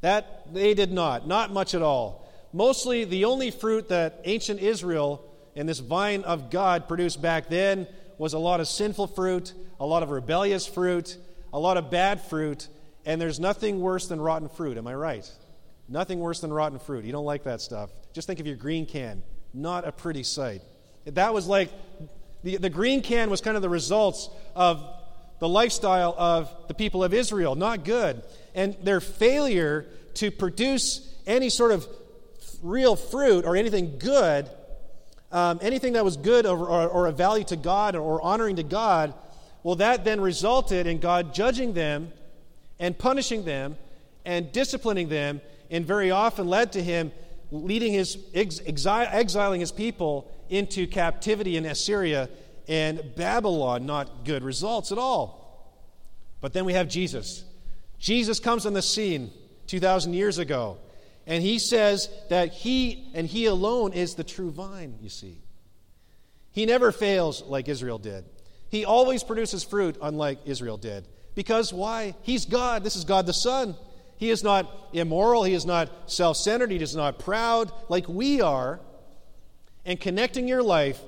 That 0.00 0.52
they 0.52 0.74
did 0.74 0.92
not, 0.92 1.26
not 1.26 1.52
much 1.52 1.74
at 1.74 1.82
all. 1.82 2.28
Mostly 2.52 3.04
the 3.04 3.24
only 3.24 3.50
fruit 3.50 3.88
that 3.88 4.20
ancient 4.24 4.60
Israel 4.60 5.22
and 5.54 5.68
this 5.68 5.78
vine 5.78 6.22
of 6.24 6.50
God 6.50 6.86
produced 6.86 7.20
back 7.20 7.48
then 7.48 7.86
was 8.18 8.32
a 8.32 8.38
lot 8.38 8.60
of 8.60 8.68
sinful 8.68 9.08
fruit, 9.08 9.52
a 9.80 9.86
lot 9.86 10.02
of 10.02 10.10
rebellious 10.10 10.66
fruit, 10.66 11.16
a 11.52 11.58
lot 11.58 11.76
of 11.76 11.90
bad 11.90 12.20
fruit, 12.20 12.68
and 13.04 13.20
there's 13.20 13.40
nothing 13.40 13.80
worse 13.80 14.08
than 14.08 14.20
rotten 14.20 14.48
fruit. 14.48 14.76
Am 14.76 14.86
I 14.86 14.94
right? 14.94 15.30
Nothing 15.88 16.18
worse 16.20 16.40
than 16.40 16.52
rotten 16.52 16.78
fruit. 16.78 17.04
You 17.04 17.12
don't 17.12 17.24
like 17.24 17.44
that 17.44 17.60
stuff. 17.60 17.90
Just 18.12 18.26
think 18.26 18.40
of 18.40 18.46
your 18.46 18.56
green 18.56 18.86
can. 18.86 19.22
Not 19.54 19.86
a 19.86 19.92
pretty 19.92 20.22
sight. 20.22 20.62
That 21.04 21.32
was 21.32 21.46
like 21.46 21.70
the, 22.42 22.56
the 22.56 22.70
green 22.70 23.02
can 23.02 23.30
was 23.30 23.40
kind 23.40 23.56
of 23.56 23.62
the 23.62 23.68
results 23.68 24.28
of 24.54 24.84
the 25.38 25.48
lifestyle 25.48 26.14
of 26.16 26.50
the 26.68 26.74
people 26.74 27.04
of 27.04 27.14
Israel. 27.14 27.54
Not 27.54 27.84
good. 27.84 28.22
And 28.54 28.76
their 28.82 29.00
failure 29.00 29.86
to 30.14 30.30
produce 30.30 31.14
any 31.26 31.50
sort 31.50 31.72
of 31.72 31.86
real 32.62 32.96
fruit 32.96 33.44
or 33.44 33.56
anything 33.56 33.98
good 33.98 34.48
um, 35.32 35.58
anything 35.60 35.94
that 35.94 36.04
was 36.04 36.16
good 36.16 36.46
or, 36.46 36.56
or, 36.56 36.88
or, 36.88 37.06
a 37.08 37.12
value 37.12 37.44
to 37.44 37.56
God 37.56 37.96
or 37.96 38.22
honoring 38.22 38.56
to 38.56 38.62
God, 38.62 39.12
well, 39.62 39.74
that 39.76 40.04
then 40.04 40.20
resulted 40.20 40.86
in 40.86 40.98
God 40.98 41.34
judging 41.34 41.72
them 41.72 42.12
and 42.78 42.96
punishing 42.96 43.44
them 43.44 43.76
and 44.24 44.50
disciplining 44.52 45.08
them, 45.08 45.40
and 45.70 45.84
very 45.84 46.10
often 46.10 46.48
led 46.48 46.72
to 46.72 46.82
him 46.82 47.12
leading 47.50 47.92
his 47.92 48.16
exi- 48.34 49.12
exiling 49.12 49.60
his 49.60 49.72
people 49.72 50.30
into 50.48 50.86
captivity 50.86 51.56
in 51.56 51.64
Assyria 51.64 52.28
and 52.68 53.14
Babylon. 53.16 53.86
Not 53.86 54.24
good 54.24 54.42
results 54.42 54.92
at 54.92 54.98
all. 54.98 55.46
But 56.40 56.52
then 56.52 56.64
we 56.64 56.74
have 56.74 56.88
Jesus. 56.88 57.44
Jesus 57.98 58.40
comes 58.40 58.66
on 58.66 58.72
the 58.72 58.82
scene 58.82 59.30
2,000 59.66 60.14
years 60.14 60.38
ago. 60.38 60.78
And 61.26 61.42
he 61.42 61.58
says 61.58 62.08
that 62.30 62.52
he 62.52 63.10
and 63.14 63.26
he 63.26 63.46
alone 63.46 63.92
is 63.92 64.14
the 64.14 64.22
true 64.24 64.50
vine, 64.50 64.96
you 65.00 65.08
see. 65.08 65.42
He 66.52 66.66
never 66.66 66.92
fails 66.92 67.42
like 67.42 67.68
Israel 67.68 67.98
did. 67.98 68.24
He 68.68 68.84
always 68.84 69.22
produces 69.22 69.64
fruit, 69.64 69.96
unlike 70.00 70.38
Israel 70.44 70.76
did. 70.76 71.06
Because 71.34 71.72
why? 71.72 72.14
He's 72.22 72.46
God. 72.46 72.84
This 72.84 72.96
is 72.96 73.04
God 73.04 73.26
the 73.26 73.32
Son. 73.32 73.76
He 74.16 74.30
is 74.30 74.42
not 74.42 74.88
immoral. 74.92 75.44
He 75.44 75.54
is 75.54 75.66
not 75.66 75.90
self 76.10 76.36
centered. 76.36 76.70
He 76.70 76.78
is 76.78 76.96
not 76.96 77.18
proud 77.18 77.70
like 77.88 78.08
we 78.08 78.40
are. 78.40 78.80
And 79.84 80.00
connecting 80.00 80.48
your 80.48 80.62
life 80.62 81.00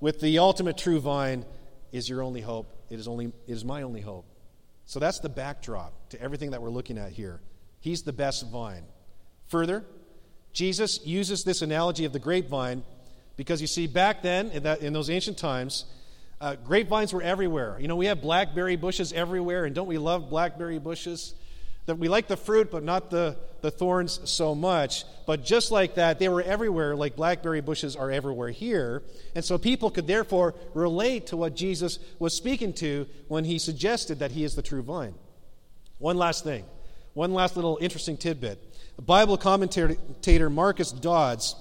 with 0.00 0.20
the 0.20 0.38
ultimate 0.38 0.76
true 0.76 1.00
vine 1.00 1.44
is 1.92 2.08
your 2.08 2.22
only 2.22 2.40
hope. 2.40 2.72
It 2.90 2.98
is, 2.98 3.08
only, 3.08 3.26
it 3.26 3.52
is 3.52 3.64
my 3.64 3.82
only 3.82 4.00
hope. 4.00 4.26
So 4.84 5.00
that's 5.00 5.20
the 5.20 5.28
backdrop 5.28 5.92
to 6.10 6.20
everything 6.20 6.52
that 6.52 6.62
we're 6.62 6.70
looking 6.70 6.98
at 6.98 7.12
here. 7.12 7.40
He's 7.80 8.02
the 8.02 8.12
best 8.12 8.48
vine. 8.50 8.84
Further, 9.48 9.84
Jesus 10.52 11.04
uses 11.04 11.44
this 11.44 11.62
analogy 11.62 12.04
of 12.04 12.12
the 12.12 12.18
grapevine 12.18 12.82
because 13.36 13.60
you 13.60 13.66
see, 13.66 13.86
back 13.86 14.22
then, 14.22 14.50
in, 14.50 14.62
that, 14.62 14.80
in 14.80 14.92
those 14.92 15.10
ancient 15.10 15.38
times, 15.38 15.84
uh, 16.40 16.56
grapevines 16.56 17.12
were 17.12 17.22
everywhere. 17.22 17.76
You 17.78 17.88
know, 17.88 17.96
we 17.96 18.06
have 18.06 18.20
blackberry 18.22 18.76
bushes 18.76 19.12
everywhere, 19.12 19.64
and 19.64 19.74
don't 19.74 19.86
we 19.86 19.98
love 19.98 20.30
blackberry 20.30 20.78
bushes? 20.78 21.34
That 21.86 21.98
we 21.98 22.08
like 22.08 22.28
the 22.28 22.36
fruit, 22.36 22.70
but 22.70 22.82
not 22.82 23.10
the, 23.10 23.36
the 23.60 23.70
thorns 23.70 24.20
so 24.28 24.54
much. 24.54 25.04
But 25.24 25.44
just 25.44 25.70
like 25.70 25.94
that, 25.94 26.18
they 26.18 26.28
were 26.28 26.42
everywhere, 26.42 26.96
like 26.96 27.16
blackberry 27.16 27.60
bushes 27.60 27.96
are 27.96 28.10
everywhere 28.10 28.50
here. 28.50 29.02
And 29.34 29.44
so 29.44 29.56
people 29.56 29.90
could 29.90 30.06
therefore 30.06 30.54
relate 30.74 31.28
to 31.28 31.36
what 31.36 31.54
Jesus 31.54 31.98
was 32.18 32.34
speaking 32.34 32.72
to 32.74 33.06
when 33.28 33.44
he 33.44 33.58
suggested 33.58 34.18
that 34.18 34.32
he 34.32 34.44
is 34.44 34.56
the 34.56 34.62
true 34.62 34.82
vine. 34.82 35.14
One 35.98 36.16
last 36.16 36.44
thing, 36.44 36.64
one 37.14 37.32
last 37.32 37.56
little 37.56 37.78
interesting 37.80 38.16
tidbit. 38.16 38.62
Bible 39.00 39.36
commentator 39.36 40.50
Marcus 40.50 40.90
Dods, 40.90 41.54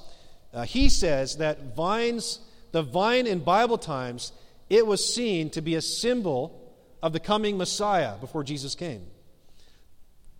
uh, 0.53 0.63
he 0.63 0.89
says 0.89 1.37
that 1.37 1.75
vines, 1.75 2.39
the 2.71 2.81
vine 2.81 3.27
in 3.27 3.39
Bible 3.39 3.77
times, 3.77 4.31
it 4.69 4.87
was 4.87 5.13
seen 5.13 5.49
to 5.51 5.61
be 5.61 5.75
a 5.75 5.81
symbol 5.81 6.73
of 7.03 7.13
the 7.13 7.19
coming 7.19 7.57
Messiah 7.57 8.17
before 8.17 8.43
Jesus 8.43 8.73
came. 8.73 9.05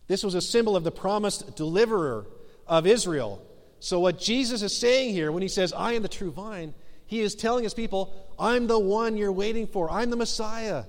This 0.08 0.24
was 0.24 0.36
a 0.36 0.42
symbol 0.42 0.76
of 0.76 0.84
the 0.84 0.92
promised 0.92 1.56
deliverer 1.56 2.28
of 2.68 2.86
Israel. 2.86 3.42
So, 3.80 4.00
what 4.00 4.20
Jesus 4.20 4.62
is 4.62 4.76
saying 4.76 5.14
here 5.14 5.32
when 5.32 5.42
he 5.42 5.48
says, 5.48 5.74
I 5.74 5.94
am 5.94 6.02
the 6.02 6.08
true 6.08 6.32
vine, 6.32 6.74
he 7.08 7.22
is 7.22 7.36
telling 7.36 7.64
his 7.64 7.74
people, 7.74 8.14
I'm 8.40 8.68
the 8.68 8.80
one 8.80 9.18
you're 9.18 9.32
waiting 9.32 9.68
for. 9.68 9.90
I'm 9.92 10.10
the 10.10 10.16
Messiah. 10.16 10.86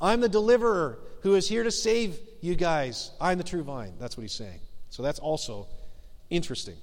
I'm 0.00 0.20
the 0.20 0.28
deliverer 0.28 0.98
who 1.22 1.34
is 1.34 1.48
here 1.48 1.62
to 1.62 1.70
save 1.70 2.18
you 2.40 2.54
guys. 2.54 3.12
I'm 3.20 3.38
the 3.38 3.44
true 3.44 3.62
vine. 3.62 3.94
That's 3.98 4.16
what 4.16 4.22
he's 4.22 4.32
saying. 4.32 4.60
So, 4.90 5.02
that's 5.02 5.18
also 5.18 5.68
interesting. 6.30 6.76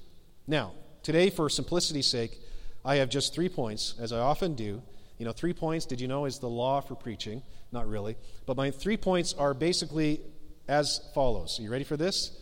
Now, 0.48 0.74
today, 1.04 1.30
for 1.30 1.50
simplicity's 1.50 2.08
sake, 2.08 2.40
I 2.84 2.96
have 2.96 3.10
just 3.10 3.34
three 3.34 3.50
points, 3.50 3.96
as 4.00 4.12
I 4.12 4.20
often 4.20 4.56
do. 4.56 4.82
You 5.18 5.26
know, 5.26 5.32
three 5.32 5.54
points, 5.54 5.86
did 5.86 6.02
you 6.02 6.08
know, 6.08 6.26
is 6.26 6.40
the 6.40 6.50
law 6.50 6.82
for 6.82 6.96
preaching? 6.96 7.44
Not 7.72 7.88
really. 7.88 8.16
But 8.46 8.58
my 8.58 8.72
three 8.72 8.98
points 8.98 9.34
are 9.34 9.54
basically 9.54 10.22
as 10.68 11.02
follows. 11.14 11.60
Are 11.60 11.64
you 11.64 11.72
ready 11.72 11.84
for 11.84 11.98
this? 11.98 12.38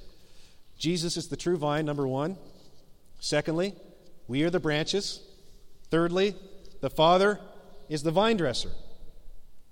Jesus 0.78 1.18
is 1.18 1.28
the 1.28 1.38
true 1.38 1.58
vine, 1.58 1.86
number 1.86 2.08
one. 2.08 2.38
Secondly, 3.20 3.74
we 4.28 4.44
are 4.44 4.50
the 4.50 4.60
branches. 4.60 5.22
Thirdly, 5.90 6.36
the 6.82 6.90
Father 6.90 7.40
is 7.90 8.04
the 8.04 8.12
vine 8.12 8.38
dresser. 8.38 8.70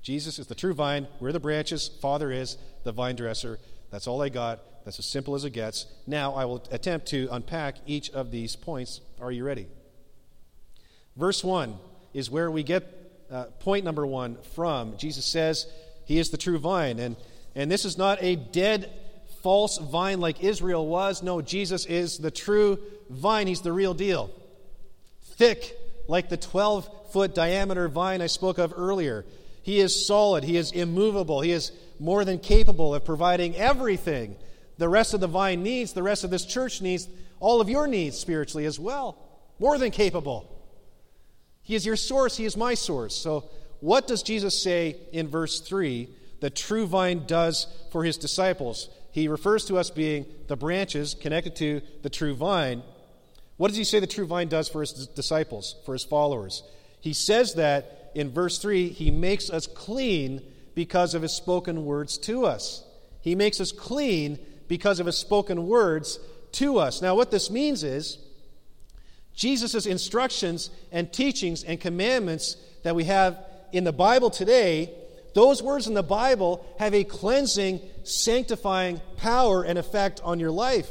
Jesus 0.01 0.39
is 0.39 0.47
the 0.47 0.55
true 0.55 0.73
vine. 0.73 1.07
We're 1.19 1.31
the 1.31 1.39
branches. 1.39 1.89
Father 2.01 2.31
is 2.31 2.57
the 2.83 2.91
vine 2.91 3.15
dresser. 3.15 3.59
That's 3.91 4.07
all 4.07 4.21
I 4.21 4.29
got. 4.29 4.59
That's 4.85 4.99
as 4.99 5.05
simple 5.05 5.35
as 5.35 5.43
it 5.43 5.51
gets. 5.51 5.85
Now 6.05 6.33
I 6.33 6.45
will 6.45 6.63
attempt 6.71 7.07
to 7.07 7.27
unpack 7.31 7.75
each 7.85 8.09
of 8.11 8.31
these 8.31 8.55
points. 8.55 9.01
Are 9.19 9.31
you 9.31 9.43
ready? 9.43 9.67
Verse 11.15 11.43
1 11.43 11.75
is 12.13 12.31
where 12.31 12.49
we 12.49 12.63
get 12.63 12.85
uh, 13.29 13.45
point 13.59 13.83
number 13.83 14.05
one 14.05 14.37
from. 14.55 14.97
Jesus 14.97 15.25
says 15.25 15.67
he 16.05 16.19
is 16.19 16.29
the 16.29 16.37
true 16.37 16.57
vine. 16.57 16.99
And 16.99 17.17
and 17.57 17.71
this 17.71 17.85
is 17.85 17.97
not 17.97 18.21
a 18.21 18.35
dead, 18.35 18.91
false 19.41 19.79
vine 19.79 20.19
like 20.19 20.43
Israel 20.43 20.85
was. 20.85 21.23
No, 21.23 21.41
Jesus 21.41 21.87
is 21.87 22.19
the 22.19 22.29
true 22.29 22.77
vine. 23.09 23.47
He's 23.47 23.61
the 23.61 23.73
real 23.73 23.95
deal. 23.95 24.29
Thick, 25.23 25.75
like 26.07 26.29
the 26.29 26.37
12 26.37 27.11
foot 27.11 27.33
diameter 27.33 27.87
vine 27.87 28.21
I 28.21 28.27
spoke 28.27 28.59
of 28.59 28.75
earlier. 28.77 29.25
He 29.63 29.79
is 29.79 30.05
solid. 30.05 30.43
He 30.43 30.55
is 30.55 30.71
immovable. 30.71 31.41
He 31.41 31.51
is 31.51 31.71
more 31.99 32.23
than 32.23 32.37
capable 32.37 32.93
of 32.93 33.03
providing 33.03 33.55
everything 33.55 34.35
the 34.77 34.87
rest 34.87 35.15
of 35.15 35.19
the 35.19 35.27
vine 35.27 35.63
needs, 35.63 35.93
the 35.93 36.03
rest 36.03 36.23
of 36.23 36.29
this 36.29 36.45
church 36.45 36.79
needs, 36.79 37.07
all 37.39 37.59
of 37.59 37.69
your 37.69 37.87
needs 37.87 38.19
spiritually 38.19 38.67
as 38.67 38.79
well. 38.79 39.17
More 39.57 39.79
than 39.79 39.89
capable. 39.89 40.47
He 41.63 41.73
is 41.73 41.87
your 41.87 41.95
source. 41.95 42.37
He 42.37 42.45
is 42.45 42.55
my 42.55 42.75
source. 42.75 43.15
So, 43.15 43.49
what 43.79 44.07
does 44.07 44.21
Jesus 44.21 44.61
say 44.61 44.97
in 45.11 45.27
verse 45.27 45.59
3 45.59 46.07
the 46.39 46.49
true 46.49 46.85
vine 46.85 47.25
does 47.25 47.67
for 47.91 48.03
his 48.03 48.17
disciples. 48.17 48.89
He 49.11 49.27
refers 49.27 49.65
to 49.65 49.77
us 49.77 49.89
being 49.89 50.25
the 50.47 50.55
branches 50.55 51.15
connected 51.15 51.55
to 51.57 51.81
the 52.03 52.09
true 52.09 52.35
vine. 52.35 52.83
What 53.57 53.69
does 53.69 53.77
he 53.77 53.83
say 53.83 53.99
the 53.99 54.07
true 54.07 54.27
vine 54.27 54.47
does 54.47 54.69
for 54.69 54.81
his 54.81 55.07
disciples, 55.07 55.75
for 55.85 55.93
his 55.93 56.03
followers? 56.03 56.63
He 56.99 57.13
says 57.13 57.55
that 57.55 58.11
in 58.13 58.31
verse 58.31 58.59
3 58.59 58.89
he 58.89 59.11
makes 59.11 59.49
us 59.49 59.65
clean 59.67 60.41
because 60.75 61.15
of 61.15 61.23
his 61.23 61.33
spoken 61.33 61.85
words 61.85 62.17
to 62.19 62.45
us. 62.45 62.83
He 63.21 63.33
makes 63.33 63.59
us 63.59 63.71
clean 63.71 64.37
because 64.67 64.99
of 64.99 65.05
his 65.05 65.17
spoken 65.17 65.67
words 65.67 66.19
to 66.53 66.77
us. 66.77 67.01
Now, 67.01 67.15
what 67.15 67.31
this 67.31 67.49
means 67.49 67.83
is 67.83 68.19
Jesus' 69.33 69.85
instructions 69.85 70.69
and 70.91 71.11
teachings 71.11 71.63
and 71.63 71.79
commandments 71.79 72.57
that 72.83 72.95
we 72.95 73.05
have 73.05 73.39
in 73.71 73.83
the 73.83 73.91
Bible 73.91 74.29
today 74.29 74.93
those 75.37 75.61
words 75.61 75.85
in 75.85 75.93
the 75.93 76.01
Bible 76.01 76.65
have 76.79 76.95
a 76.95 77.03
cleansing, 77.03 77.79
sanctifying 78.01 78.99
power 79.17 79.61
and 79.61 79.77
effect 79.77 80.19
on 80.23 80.39
your 80.39 80.49
life. 80.49 80.89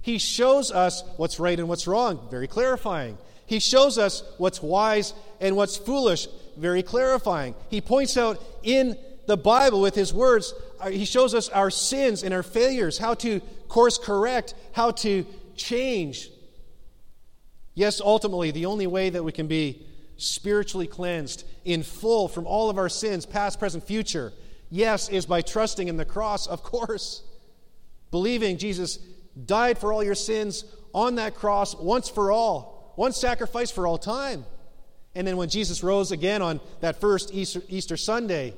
He 0.00 0.16
shows 0.16 0.72
us 0.72 1.04
what's 1.18 1.38
right 1.38 1.58
and 1.58 1.68
what's 1.68 1.86
wrong, 1.86 2.26
very 2.30 2.48
clarifying. 2.48 3.18
He 3.44 3.58
shows 3.58 3.98
us 3.98 4.22
what's 4.38 4.62
wise 4.62 5.12
and 5.42 5.56
what's 5.56 5.76
foolish, 5.76 6.26
very 6.56 6.82
clarifying. 6.82 7.54
He 7.68 7.82
points 7.82 8.16
out 8.16 8.42
in 8.62 8.96
the 9.26 9.36
Bible 9.36 9.82
with 9.82 9.94
his 9.94 10.14
words, 10.14 10.54
uh, 10.80 10.88
he 10.88 11.04
shows 11.04 11.34
us 11.34 11.50
our 11.50 11.70
sins 11.70 12.22
and 12.22 12.32
our 12.32 12.42
failures, 12.42 12.96
how 12.96 13.12
to 13.14 13.40
course 13.68 13.98
correct, 13.98 14.54
how 14.72 14.92
to 14.92 15.26
change. 15.54 16.30
Yes, 17.74 18.00
ultimately, 18.00 18.52
the 18.52 18.64
only 18.64 18.86
way 18.86 19.10
that 19.10 19.22
we 19.22 19.32
can 19.32 19.48
be 19.48 19.86
spiritually 20.20 20.86
cleansed 20.86 21.44
in 21.64 21.82
full 21.82 22.28
from 22.28 22.46
all 22.46 22.70
of 22.70 22.78
our 22.78 22.88
sins, 22.88 23.26
past, 23.26 23.58
present, 23.58 23.84
future. 23.84 24.32
Yes, 24.70 25.08
is 25.08 25.26
by 25.26 25.42
trusting 25.42 25.88
in 25.88 25.96
the 25.96 26.04
cross, 26.04 26.46
of 26.46 26.62
course. 26.62 27.22
Believing 28.10 28.58
Jesus 28.58 28.98
died 29.44 29.78
for 29.78 29.92
all 29.92 30.02
your 30.02 30.14
sins 30.14 30.64
on 30.94 31.16
that 31.16 31.34
cross 31.34 31.74
once 31.74 32.08
for 32.08 32.32
all, 32.32 32.92
one 32.96 33.12
sacrifice 33.12 33.70
for 33.70 33.86
all 33.86 33.98
time. 33.98 34.44
And 35.14 35.26
then 35.26 35.36
when 35.36 35.48
Jesus 35.48 35.82
rose 35.82 36.12
again 36.12 36.42
on 36.42 36.60
that 36.80 37.00
first 37.00 37.34
Easter, 37.34 37.62
Easter 37.68 37.96
Sunday, 37.96 38.54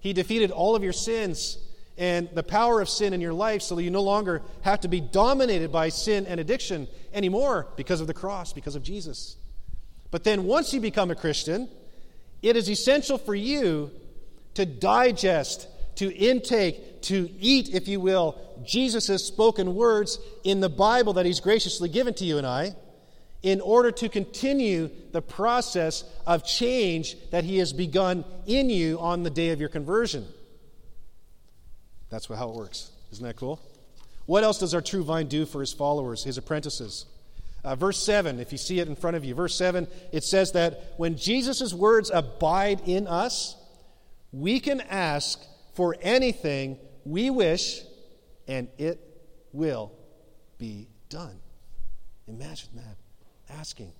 he 0.00 0.12
defeated 0.12 0.50
all 0.50 0.76
of 0.76 0.82
your 0.82 0.92
sins 0.92 1.58
and 1.96 2.28
the 2.34 2.42
power 2.42 2.80
of 2.80 2.88
sin 2.88 3.14
in 3.14 3.20
your 3.20 3.32
life 3.32 3.62
so 3.62 3.74
that 3.76 3.82
you 3.82 3.90
no 3.90 4.02
longer 4.02 4.42
have 4.62 4.80
to 4.80 4.88
be 4.88 5.00
dominated 5.00 5.70
by 5.70 5.88
sin 5.88 6.26
and 6.26 6.40
addiction 6.40 6.88
anymore 7.12 7.68
because 7.76 8.00
of 8.00 8.06
the 8.06 8.14
cross, 8.14 8.52
because 8.52 8.74
of 8.74 8.82
Jesus. 8.82 9.36
But 10.10 10.24
then 10.24 10.44
once 10.44 10.72
you 10.72 10.80
become 10.80 11.10
a 11.10 11.14
Christian, 11.14 11.68
it 12.42 12.56
is 12.56 12.68
essential 12.68 13.18
for 13.18 13.34
you 13.34 13.90
to 14.54 14.66
digest, 14.66 15.66
to 15.96 16.14
intake, 16.14 17.02
to 17.02 17.30
eat, 17.40 17.70
if 17.74 17.88
you 17.88 18.00
will, 18.00 18.38
Jesus' 18.64 19.26
spoken 19.26 19.74
words 19.74 20.18
in 20.44 20.60
the 20.60 20.68
Bible 20.68 21.14
that 21.14 21.26
He's 21.26 21.40
graciously 21.40 21.88
given 21.88 22.14
to 22.14 22.24
you 22.24 22.38
and 22.38 22.46
I, 22.46 22.74
in 23.42 23.60
order 23.60 23.90
to 23.90 24.08
continue 24.08 24.90
the 25.12 25.20
process 25.20 26.04
of 26.26 26.46
change 26.46 27.16
that 27.30 27.44
He 27.44 27.58
has 27.58 27.72
begun 27.72 28.24
in 28.46 28.70
you 28.70 28.98
on 29.00 29.22
the 29.22 29.30
day 29.30 29.50
of 29.50 29.60
your 29.60 29.68
conversion. 29.68 30.26
That's 32.08 32.26
how 32.26 32.48
it 32.48 32.54
works. 32.54 32.90
Isn't 33.12 33.24
that 33.24 33.36
cool? 33.36 33.60
What 34.26 34.44
else 34.44 34.58
does 34.58 34.72
our 34.72 34.80
true 34.80 35.04
vine 35.04 35.26
do 35.26 35.44
for 35.44 35.60
His 35.60 35.72
followers, 35.72 36.24
His 36.24 36.38
apprentices? 36.38 37.06
Uh, 37.64 37.74
verse 37.74 38.02
7, 38.04 38.40
if 38.40 38.52
you 38.52 38.58
see 38.58 38.78
it 38.78 38.88
in 38.88 38.94
front 38.94 39.16
of 39.16 39.24
you, 39.24 39.34
verse 39.34 39.56
7, 39.56 39.88
it 40.12 40.22
says 40.22 40.52
that 40.52 40.92
when 40.98 41.16
Jesus' 41.16 41.72
words 41.72 42.10
abide 42.12 42.82
in 42.86 43.06
us, 43.06 43.56
we 44.32 44.60
can 44.60 44.82
ask 44.82 45.40
for 45.74 45.96
anything 46.02 46.78
we 47.04 47.30
wish, 47.30 47.80
and 48.46 48.68
it 48.76 49.00
will 49.52 49.92
be 50.58 50.88
done. 51.08 51.38
Imagine 52.26 52.70
that. 52.74 52.96
Asking 53.48 53.92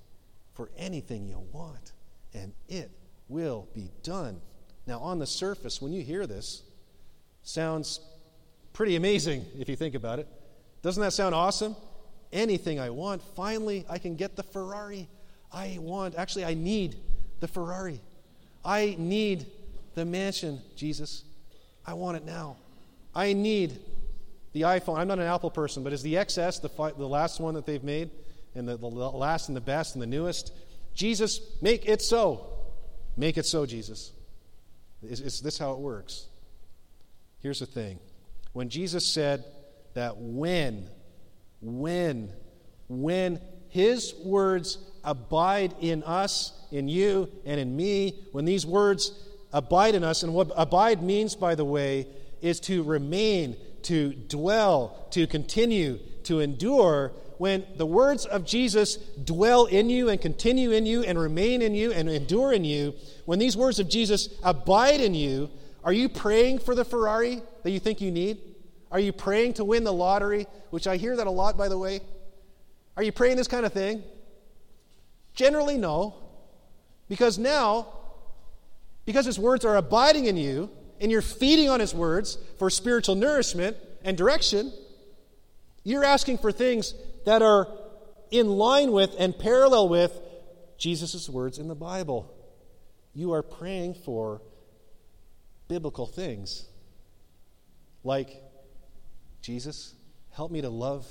for 0.52 0.71
anything 0.76 1.26
you 1.26 1.38
want, 1.52 1.92
and 2.35 2.52
it 2.68 2.90
will 3.28 3.68
be 3.75 3.90
done. 4.02 4.40
Now, 4.87 4.99
on 5.00 5.18
the 5.18 5.26
surface, 5.26 5.80
when 5.80 5.92
you 5.92 6.02
hear 6.02 6.26
this, 6.26 6.62
sounds 7.42 8.00
pretty 8.73 8.97
amazing 8.97 9.47
if 9.59 9.68
you 9.68 9.76
think 9.76 9.94
about 9.94 10.18
it. 10.18 10.28
Doesn't 10.83 11.02
that 11.02 11.12
sound 11.12 11.35
awesome? 11.35 11.76
Anything 12.34 12.78
I 12.78 12.90
want. 12.90 13.22
Finally, 13.34 13.86
I 13.88 13.98
can 13.98 14.16
get 14.16 14.36
the 14.36 14.42
Ferrari 14.42 15.08
I 15.52 15.78
want. 15.80 16.16
Actually, 16.16 16.44
I 16.44 16.54
need 16.54 16.96
the 17.40 17.48
Ferrari. 17.48 18.00
I 18.64 18.96
need 18.98 19.46
the 19.94 20.04
mansion, 20.04 20.60
Jesus. 20.76 21.22
I 21.86 21.94
want 21.94 22.16
it 22.16 22.24
now. 22.24 22.56
I 23.14 23.32
need 23.32 23.78
the 24.52 24.62
iPhone. 24.62 24.98
I'm 24.98 25.08
not 25.08 25.18
an 25.18 25.26
Apple 25.26 25.50
person, 25.50 25.84
but 25.84 25.92
is 25.92 26.02
the 26.02 26.14
XS 26.14 26.60
the, 26.60 26.68
fi- 26.68 26.92
the 26.92 27.06
last 27.06 27.40
one 27.40 27.54
that 27.54 27.66
they've 27.66 27.84
made? 27.84 28.10
And 28.54 28.68
the, 28.68 28.76
the 28.76 28.86
last 28.86 29.48
and 29.48 29.56
the 29.56 29.60
best 29.60 29.94
and 29.94 30.02
the 30.02 30.06
newest? 30.06 30.52
Jesus, 30.94 31.40
make 31.60 31.88
it 31.88 32.02
so. 32.02 32.46
Make 33.16 33.36
it 33.36 33.46
so, 33.46 33.66
Jesus. 33.66 34.12
Is, 35.02 35.20
is 35.20 35.40
this 35.40 35.58
how 35.58 35.72
it 35.72 35.78
works? 35.78 36.26
Here's 37.40 37.60
the 37.60 37.66
thing. 37.66 37.98
When 38.52 38.68
Jesus 38.68 39.06
said 39.06 39.44
that 39.94 40.16
when, 40.16 40.88
when, 41.64 42.33
when 42.88 43.40
his 43.68 44.14
words 44.25 44.78
abide 45.02 45.75
in 45.80 46.02
us, 46.02 46.52
in 46.71 46.88
you, 46.88 47.30
and 47.44 47.59
in 47.61 47.75
me, 47.75 48.21
when 48.33 48.44
these 48.44 48.66
words 48.66 49.12
abide 49.52 49.94
in 49.94 50.04
us, 50.04 50.23
and 50.23 50.35
what 50.35 50.50
abide 50.56 51.02
means, 51.02 51.35
by 51.35 51.54
the 51.54 51.64
way, 51.64 52.06
is 52.40 52.61
to 52.61 52.83
remain, 52.83 53.56
to 53.83 54.12
dwell, 54.12 55.06
to 55.11 55.26
continue, 55.26 55.99
to 56.25 56.40
endure. 56.40 57.12
When 57.38 57.64
the 57.76 57.87
words 57.87 58.26
of 58.26 58.44
Jesus 58.44 58.97
dwell 59.25 59.66
in 59.66 59.90
you 59.90 60.09
and 60.09 60.21
continue 60.21 60.71
in 60.73 60.87
you 60.87 61.02
and 61.02 61.18
remain 61.18 61.62
in 61.62 61.75
you 61.75 61.92
and 61.92 62.09
endure 62.09 62.52
in 62.52 62.64
you, 62.64 62.94
when 63.25 63.38
these 63.38 63.56
words 63.56 63.78
of 63.78 63.88
Jesus 63.88 64.28
abide 64.42 65.00
in 65.00 65.14
you, 65.14 65.50
are 65.83 65.92
you 65.92 66.09
praying 66.09 66.61
for 66.61 66.75
the 66.75 66.85
Ferrari 66.85 67.42
that 67.62 67.71
you 67.71 67.80
think 67.80 68.00
you 68.00 68.11
need? 68.11 68.53
Are 68.94 69.00
you 69.00 69.12
praying 69.12 69.54
to 69.54 69.64
win 69.64 69.82
the 69.82 69.92
lottery? 69.92 70.46
Which 70.70 70.86
I 70.86 70.96
hear 70.96 71.16
that 71.16 71.26
a 71.26 71.30
lot, 71.30 71.56
by 71.56 71.68
the 71.68 71.76
way. 71.76 72.00
Are 72.96 73.02
you 73.02 73.10
praying 73.10 73.36
this 73.36 73.48
kind 73.48 73.66
of 73.66 73.72
thing? 73.72 74.04
Generally, 75.34 75.78
no. 75.78 76.14
Because 77.08 77.36
now, 77.36 77.88
because 79.04 79.26
His 79.26 79.36
words 79.36 79.64
are 79.64 79.74
abiding 79.74 80.26
in 80.26 80.36
you, 80.36 80.70
and 81.00 81.10
you're 81.10 81.22
feeding 81.22 81.68
on 81.68 81.80
His 81.80 81.92
words 81.92 82.38
for 82.60 82.70
spiritual 82.70 83.16
nourishment 83.16 83.76
and 84.04 84.16
direction, 84.16 84.72
you're 85.82 86.04
asking 86.04 86.38
for 86.38 86.52
things 86.52 86.94
that 87.26 87.42
are 87.42 87.66
in 88.30 88.46
line 88.46 88.92
with 88.92 89.16
and 89.18 89.36
parallel 89.36 89.88
with 89.88 90.16
Jesus' 90.78 91.28
words 91.28 91.58
in 91.58 91.66
the 91.66 91.74
Bible. 91.74 92.32
You 93.12 93.32
are 93.32 93.42
praying 93.42 93.94
for 93.94 94.40
biblical 95.66 96.06
things 96.06 96.66
like 98.04 98.43
Jesus, 99.44 99.92
help 100.30 100.50
me 100.50 100.62
to 100.62 100.70
love 100.70 101.06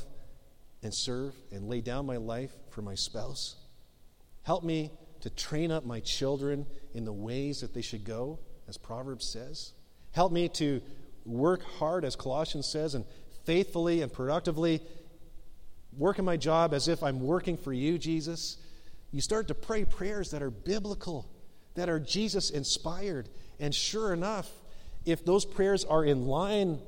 and 0.81 0.91
serve 0.91 1.35
and 1.51 1.69
lay 1.69 1.81
down 1.81 2.07
my 2.07 2.17
life 2.17 2.51
for 2.71 2.81
my 2.81 2.95
spouse. 2.95 3.57
Help 4.41 4.63
me 4.63 4.89
to 5.21 5.29
train 5.29 5.69
up 5.69 5.85
my 5.85 5.99
children 5.99 6.65
in 6.95 7.05
the 7.05 7.13
ways 7.13 7.61
that 7.61 7.75
they 7.75 7.83
should 7.83 8.03
go, 8.03 8.39
as 8.67 8.75
Proverbs 8.75 9.23
says. 9.23 9.73
Help 10.13 10.31
me 10.31 10.49
to 10.49 10.81
work 11.25 11.61
hard, 11.77 12.03
as 12.03 12.15
Colossians 12.15 12.65
says, 12.65 12.95
and 12.95 13.05
faithfully 13.43 14.01
and 14.01 14.11
productively 14.11 14.81
work 15.95 16.17
in 16.17 16.25
my 16.25 16.35
job 16.35 16.73
as 16.73 16.87
if 16.87 17.03
I'm 17.03 17.19
working 17.19 17.55
for 17.55 17.71
you, 17.71 17.99
Jesus. 17.99 18.57
You 19.11 19.21
start 19.21 19.47
to 19.49 19.53
pray 19.53 19.85
prayers 19.85 20.31
that 20.31 20.41
are 20.41 20.49
biblical, 20.49 21.29
that 21.75 21.87
are 21.87 21.99
Jesus 21.99 22.49
inspired. 22.49 23.29
And 23.59 23.75
sure 23.75 24.11
enough, 24.11 24.49
if 25.05 25.23
those 25.23 25.45
prayers 25.45 25.85
are 25.85 26.03
in 26.03 26.25
line 26.25 26.79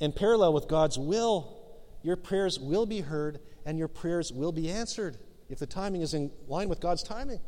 and 0.00 0.14
parallel 0.14 0.52
with 0.52 0.68
God's 0.68 0.98
will, 0.98 1.56
your 2.02 2.16
prayers 2.16 2.58
will 2.58 2.86
be 2.86 3.00
heard 3.00 3.40
and 3.64 3.78
your 3.78 3.88
prayers 3.88 4.32
will 4.32 4.52
be 4.52 4.70
answered 4.70 5.16
if 5.48 5.58
the 5.58 5.66
timing 5.66 6.02
is 6.02 6.14
in 6.14 6.30
line 6.48 6.68
with 6.68 6.80
God's 6.80 7.02
timing. 7.02 7.40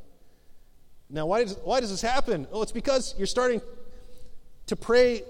Now, 1.08 1.26
why 1.26 1.44
does, 1.44 1.56
why 1.62 1.80
does 1.80 1.90
this 1.90 2.02
happen? 2.02 2.46
Oh, 2.50 2.62
it's 2.62 2.72
because 2.72 3.14
you're 3.16 3.26
starting 3.26 3.60
to 4.66 4.76
pray 4.76 5.22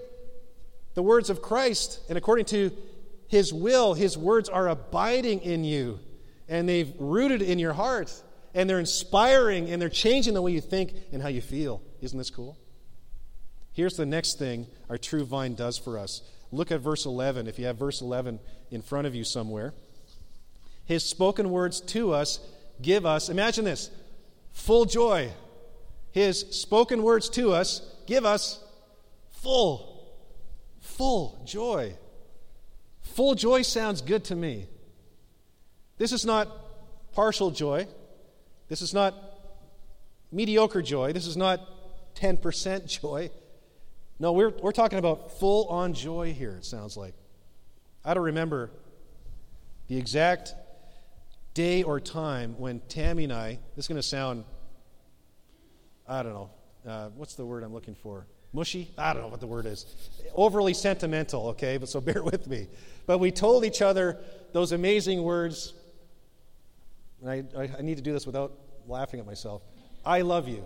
the 0.95 1.03
words 1.03 1.29
of 1.29 1.43
Christ, 1.43 2.01
and 2.09 2.17
according 2.17 2.47
to 2.47 2.73
His 3.29 3.53
will, 3.53 3.93
His 3.95 4.17
words 4.17 4.49
are 4.49 4.69
abiding 4.69 5.41
in 5.41 5.65
you, 5.65 6.01
and 6.49 6.69
they've 6.69 6.93
rooted 6.99 7.43
in 7.43 7.59
your 7.59 7.75
heart, 7.75 8.11
and 8.55 8.71
they're 8.71 8.81
inspiring, 8.81 9.69
and 9.71 9.81
they're 9.81 9.91
changing 9.91 10.33
the 10.33 10.41
way 10.41 10.53
you 10.53 10.63
think 10.63 10.95
and 11.13 11.21
how 11.21 11.29
you 11.29 11.43
feel. 11.43 11.83
Isn't 12.01 12.17
this 12.17 12.31
cool? 12.31 12.57
Here's 13.73 13.97
the 13.97 14.07
next 14.07 14.39
thing 14.39 14.67
our 14.89 14.97
true 14.97 15.25
vine 15.25 15.55
does 15.55 15.77
for 15.77 15.99
us. 15.99 16.23
Look 16.53 16.71
at 16.71 16.81
verse 16.81 17.07
11, 17.07 17.47
if 17.47 17.59
you 17.59 17.67
have 17.67 17.77
verse 17.77 18.01
11 18.01 18.39
in 18.71 18.83
front 18.83 19.07
of 19.07 19.15
you 19.15 19.25
somewhere. 19.25 19.75
His 20.85 21.05
spoken 21.05 21.51
words 21.51 21.81
to 21.81 22.13
us 22.13 22.41
give 22.81 23.05
us, 23.05 23.29
imagine 23.29 23.65
this, 23.65 23.91
full 24.53 24.85
joy. 24.85 25.31
His 26.13 26.41
spoken 26.51 27.03
words 27.03 27.29
to 27.31 27.53
us 27.53 27.83
give 28.07 28.25
us 28.25 28.63
full, 29.31 30.07
full 30.81 31.43
joy. 31.45 31.95
Full 33.03 33.35
joy 33.35 33.63
sounds 33.63 34.01
good 34.01 34.25
to 34.25 34.37
me. 34.37 34.67
This 35.99 36.13
is 36.13 36.25
not 36.25 36.49
partial 37.13 37.51
joy. 37.51 37.87
This 38.69 38.83
is 38.83 38.93
not 38.93 39.15
mediocre 40.31 40.83
joy. 40.83 41.13
This 41.13 41.27
is 41.27 41.37
not 41.37 41.61
10% 42.17 42.87
joy. 43.01 43.31
No, 44.19 44.33
we're, 44.33 44.51
we're 44.63 44.73
talking 44.73 44.99
about 44.99 45.39
full 45.39 45.67
on 45.69 45.93
joy 45.93 46.33
here, 46.33 46.57
it 46.57 46.65
sounds 46.65 46.97
like. 46.97 47.15
I 48.05 48.15
don't 48.15 48.25
remember 48.25 48.71
the 49.89 49.99
exact 49.99 50.55
day 51.53 51.83
or 51.83 52.01
time 52.01 52.55
when 52.59 52.81
Tammy 52.89 53.25
and 53.25 53.33
I, 53.33 53.59
this 53.75 53.85
is 53.85 53.89
going 53.89 53.97
to 53.97 54.03
sound, 54.03 54.45
I 56.09 56.23
don't 56.23 56.33
know, 56.33 56.51
uh, 56.87 57.09
what's 57.17 57.35
the 57.35 57.45
word 57.45 57.63
I'm 57.63 57.75
looking 57.75 57.95
for? 57.95 58.27
Mushy? 58.53 58.91
I 58.97 59.13
don't 59.13 59.23
know 59.23 59.29
what 59.29 59.41
the 59.41 59.47
word 59.47 59.67
is. 59.67 59.85
Overly 60.35 60.73
sentimental, 60.73 61.49
okay, 61.49 61.77
but 61.77 61.89
so 61.89 62.01
bear 62.03 62.23
with 62.23 62.47
me. 62.47 62.69
But 63.07 63.19
we 63.19 63.31
told 63.31 63.65
each 63.65 63.83
other 63.83 64.19
those 64.53 64.73
amazing 64.73 65.23
words, 65.23 65.75
and 67.21 67.31
I, 67.31 67.45
I, 67.59 67.71
I 67.79 67.83
need 67.83 67.97
to 67.97 68.03
do 68.03 68.13
this 68.13 68.25
without 68.27 68.53
laughing 68.87 69.21
at 69.21 69.27
myself. 69.27 69.63
I 70.07 70.23
love 70.23 70.49
you. 70.49 70.65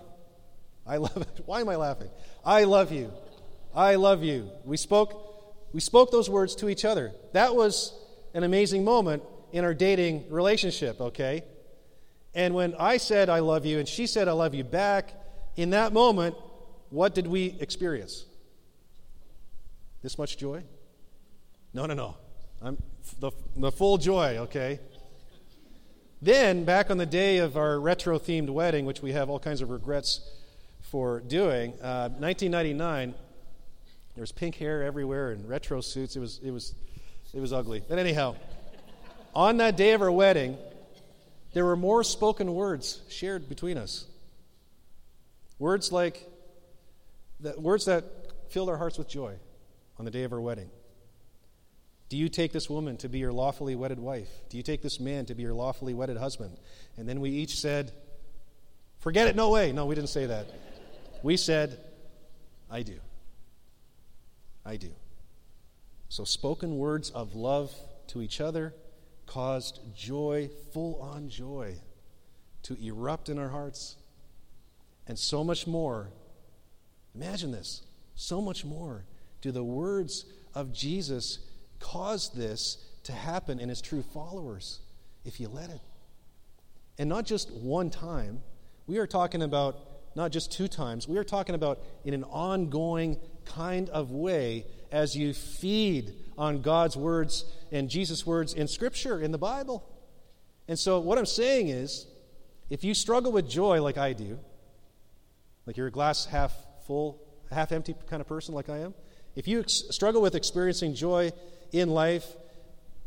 I 0.87 0.99
love 0.99 1.17
it. 1.17 1.43
Why 1.47 1.61
am 1.61 1.69
I 1.69 1.77
laughing? 1.77 2.11
I 2.45 2.65
love 2.65 2.93
you. 2.93 3.13
I 3.75 3.95
love 3.97 4.23
you. 4.23 4.51
We 4.65 4.77
spoke 4.77 5.27
we 5.73 5.81
spoke 5.81 6.11
those 6.11 6.29
words 6.29 6.57
to 6.57 6.69
each 6.69 6.85
other. 6.85 7.13
That 7.33 7.55
was 7.55 7.95
an 8.35 8.43
amazing 8.43 8.85
moment 8.85 9.23
in 9.53 9.65
our 9.65 9.75
dating 9.75 10.25
relationship, 10.31 11.01
okay? 11.01 11.45
And 12.35 12.55
when 12.55 12.75
I 12.79 12.97
said 12.97 13.29
I 13.29 13.39
love 13.39 13.67
you 13.67 13.79
and 13.79 13.89
she 13.89 14.07
said 14.07 14.27
I 14.29 14.33
love 14.33 14.55
you 14.55 14.65
back, 14.65 15.15
in 15.57 15.71
that 15.71 15.93
moment, 15.93 16.35
what 16.91 17.15
did 17.15 17.27
we 17.27 17.57
experience? 17.61 18.25
This 20.03 20.19
much 20.19 20.39
joy? 20.39 20.63
No, 21.73 21.87
no, 21.87 21.95
no. 21.95 22.17
I'm 22.63 22.79
the, 23.19 23.31
the 23.57 23.71
full 23.71 23.99
joy, 23.99 24.39
okay? 24.39 24.81
Then, 26.23 26.65
back 26.65 26.91
on 26.91 26.99
the 26.99 27.07
day 27.07 27.39
of 27.39 27.57
our 27.57 27.81
retro 27.81 28.19
themed 28.19 28.51
wedding, 28.51 28.85
which 28.85 29.03
we 29.03 29.13
have 29.13 29.31
all 29.31 29.39
kinds 29.39 29.63
of 29.63 29.71
regrets 29.71 30.21
for 30.83 31.21
doing, 31.21 31.73
uh, 31.81 32.11
1999, 32.19 33.15
there 34.21 34.25
was 34.25 34.33
pink 34.33 34.57
hair 34.57 34.83
everywhere 34.83 35.31
and 35.31 35.49
retro 35.49 35.81
suits. 35.81 36.15
It 36.15 36.21
was, 36.21 36.41
it 36.45 36.51
was, 36.51 36.75
it 37.33 37.41
was 37.41 37.55
ugly. 37.55 37.83
But 37.89 37.99
anyhow, 37.99 38.37
on 39.35 39.57
that 39.57 39.79
day 39.79 39.93
of 39.93 40.03
our 40.03 40.13
wedding, 40.13 40.59
there 41.55 41.65
were 41.65 41.75
more 41.75 42.05
spoken 42.05 42.53
words 42.53 43.01
shared 43.09 43.49
between 43.49 43.79
us. 43.79 44.05
Words 45.59 45.91
like, 45.91 46.29
that, 47.41 47.63
words 47.63 47.87
that 47.87 48.05
filled 48.51 48.69
our 48.69 48.77
hearts 48.77 48.99
with 48.99 49.09
joy 49.09 49.37
on 49.99 50.05
the 50.05 50.11
day 50.11 50.25
of 50.25 50.35
our 50.35 50.41
wedding. 50.43 50.69
Do 52.11 52.19
you 52.19 52.29
take 52.29 52.53
this 52.53 52.69
woman 52.69 52.99
to 52.99 53.09
be 53.09 53.21
your 53.21 53.33
lawfully 53.33 53.75
wedded 53.75 54.01
wife? 54.01 54.29
Do 54.51 54.59
you 54.59 54.63
take 54.63 54.83
this 54.83 55.01
man 55.01 55.25
to 55.25 55.35
be 55.35 55.45
your 55.45 55.55
lawfully 55.55 55.95
wedded 55.95 56.19
husband? 56.19 56.59
And 56.99 57.09
then 57.09 57.23
we 57.23 57.31
each 57.31 57.59
said, 57.59 57.91
Forget 58.99 59.29
it, 59.29 59.35
no 59.35 59.49
way. 59.49 59.73
No, 59.73 59.87
we 59.87 59.95
didn't 59.95 60.11
say 60.11 60.27
that. 60.27 60.47
We 61.23 61.39
said, 61.39 61.81
I 62.71 62.83
do. 62.83 63.01
I 64.71 64.77
do. 64.77 64.93
So, 66.09 66.23
spoken 66.23 66.79
words 66.79 67.11
of 67.11 67.35
love 67.35 67.75
to 68.09 68.23
each 68.23 68.41
other 68.41 68.73
caused 69.27 69.81
joy, 69.97 70.49
full 70.73 70.95
on 71.03 71.29
joy, 71.29 71.75
to 72.63 72.77
erupt 72.81 73.29
in 73.29 73.37
our 73.37 73.49
hearts. 73.49 73.97
And 75.09 75.19
so 75.19 75.43
much 75.43 75.67
more. 75.67 76.11
Imagine 77.17 77.51
this. 77.51 77.83
So 78.15 78.41
much 78.41 78.65
more 78.65 79.07
do 79.41 79.51
the 79.51 79.65
words 79.65 80.27
of 80.55 80.73
Jesus 80.73 81.41
cause 81.81 82.31
this 82.31 82.79
to 83.05 83.13
happen 83.13 83.59
in 83.59 83.69
his 83.69 83.81
true 83.81 84.05
followers 84.15 84.79
if 85.25 85.41
you 85.41 85.49
let 85.49 85.71
it. 85.71 85.81
And 86.97 87.09
not 87.09 87.27
just 87.27 87.51
one 87.51 87.91
time. 87.91 88.41
We 88.87 88.99
are 88.99 89.07
talking 89.07 89.43
about 89.43 89.79
not 90.15 90.31
just 90.31 90.53
two 90.53 90.69
times. 90.69 91.09
We 91.09 91.19
are 91.19 91.25
talking 91.25 91.55
about 91.55 91.81
in 92.05 92.15
an 92.15 92.25
ongoing 92.25 93.17
kind 93.55 93.89
of 93.91 94.11
way 94.11 94.67
as 94.93 95.17
you 95.17 95.33
feed 95.33 96.15
on 96.37 96.63
God's 96.63 96.97
words 96.97 97.45
and 97.71 97.89
Jesus' 97.89 98.27
words 98.27 98.55
in 98.55 98.67
Scripture, 98.67 99.21
in 99.21 99.33
the 99.33 99.39
Bible. 99.39 99.85
And 100.69 100.79
so, 100.79 101.01
what 101.01 101.19
I'm 101.19 101.27
saying 101.27 101.69
is, 101.69 102.07
if 102.71 102.85
you 102.85 102.95
struggle 102.95 103.33
with 103.33 103.49
joy 103.49 103.83
like 103.83 103.99
I 103.99 104.13
do, 104.13 104.39
like 105.67 105.77
you're 105.77 105.89
a 105.89 105.93
glass 105.93 106.27
half 106.27 106.53
full, 106.87 107.21
half 107.51 107.73
empty 107.73 107.95
kind 108.09 108.21
of 108.21 108.29
person 108.29 108.55
like 108.55 108.69
I 108.69 108.79
am, 108.79 108.95
if 109.37 109.47
you 109.47 109.61
ex- 109.61 109.85
struggle 109.91 110.23
with 110.23 110.35
experiencing 110.35 110.95
joy 110.95 111.33
in 111.73 111.91
life, 111.91 112.27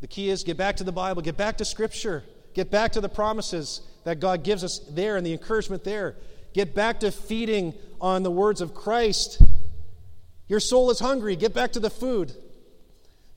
the 0.00 0.06
key 0.06 0.30
is 0.30 0.44
get 0.44 0.56
back 0.56 0.76
to 0.76 0.84
the 0.84 0.92
Bible, 0.92 1.22
get 1.22 1.36
back 1.36 1.58
to 1.58 1.64
Scripture, 1.64 2.24
get 2.52 2.70
back 2.70 2.92
to 2.92 3.00
the 3.00 3.08
promises 3.08 3.80
that 4.04 4.20
God 4.20 4.44
gives 4.44 4.62
us 4.62 4.80
there 4.90 5.16
and 5.16 5.26
the 5.26 5.32
encouragement 5.32 5.84
there. 5.84 6.16
Get 6.52 6.74
back 6.74 7.00
to 7.00 7.10
feeding 7.10 7.74
on 8.00 8.22
the 8.22 8.30
words 8.30 8.60
of 8.60 8.74
Christ. 8.74 9.42
Your 10.48 10.60
soul 10.60 10.90
is 10.90 11.00
hungry, 11.00 11.36
get 11.36 11.54
back 11.54 11.72
to 11.72 11.80
the 11.80 11.90
food. 11.90 12.32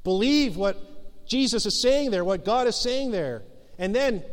Believe 0.03 0.55
what 0.55 1.27
Jesus 1.27 1.65
is 1.65 1.81
saying 1.81 2.11
there, 2.11 2.23
what 2.23 2.45
God 2.45 2.67
is 2.67 2.75
saying 2.75 3.11
there. 3.11 3.43
And 3.77 3.93
then 3.93 4.23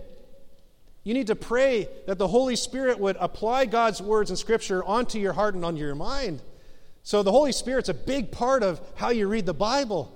you 1.02 1.14
need 1.14 1.26
to 1.26 1.36
pray 1.36 1.88
that 2.06 2.18
the 2.18 2.28
Holy 2.28 2.56
Spirit 2.56 2.98
would 2.98 3.16
apply 3.20 3.66
God's 3.66 4.00
words 4.00 4.30
and 4.30 4.38
Scripture 4.38 4.82
onto 4.84 5.18
your 5.18 5.34
heart 5.34 5.54
and 5.54 5.64
onto 5.64 5.80
your 5.80 5.94
mind. 5.94 6.40
So 7.02 7.22
the 7.22 7.32
Holy 7.32 7.52
Spirit's 7.52 7.90
a 7.90 7.94
big 7.94 8.32
part 8.32 8.62
of 8.62 8.80
how 8.94 9.10
you 9.10 9.28
read 9.28 9.44
the 9.44 9.54
Bible. 9.54 10.10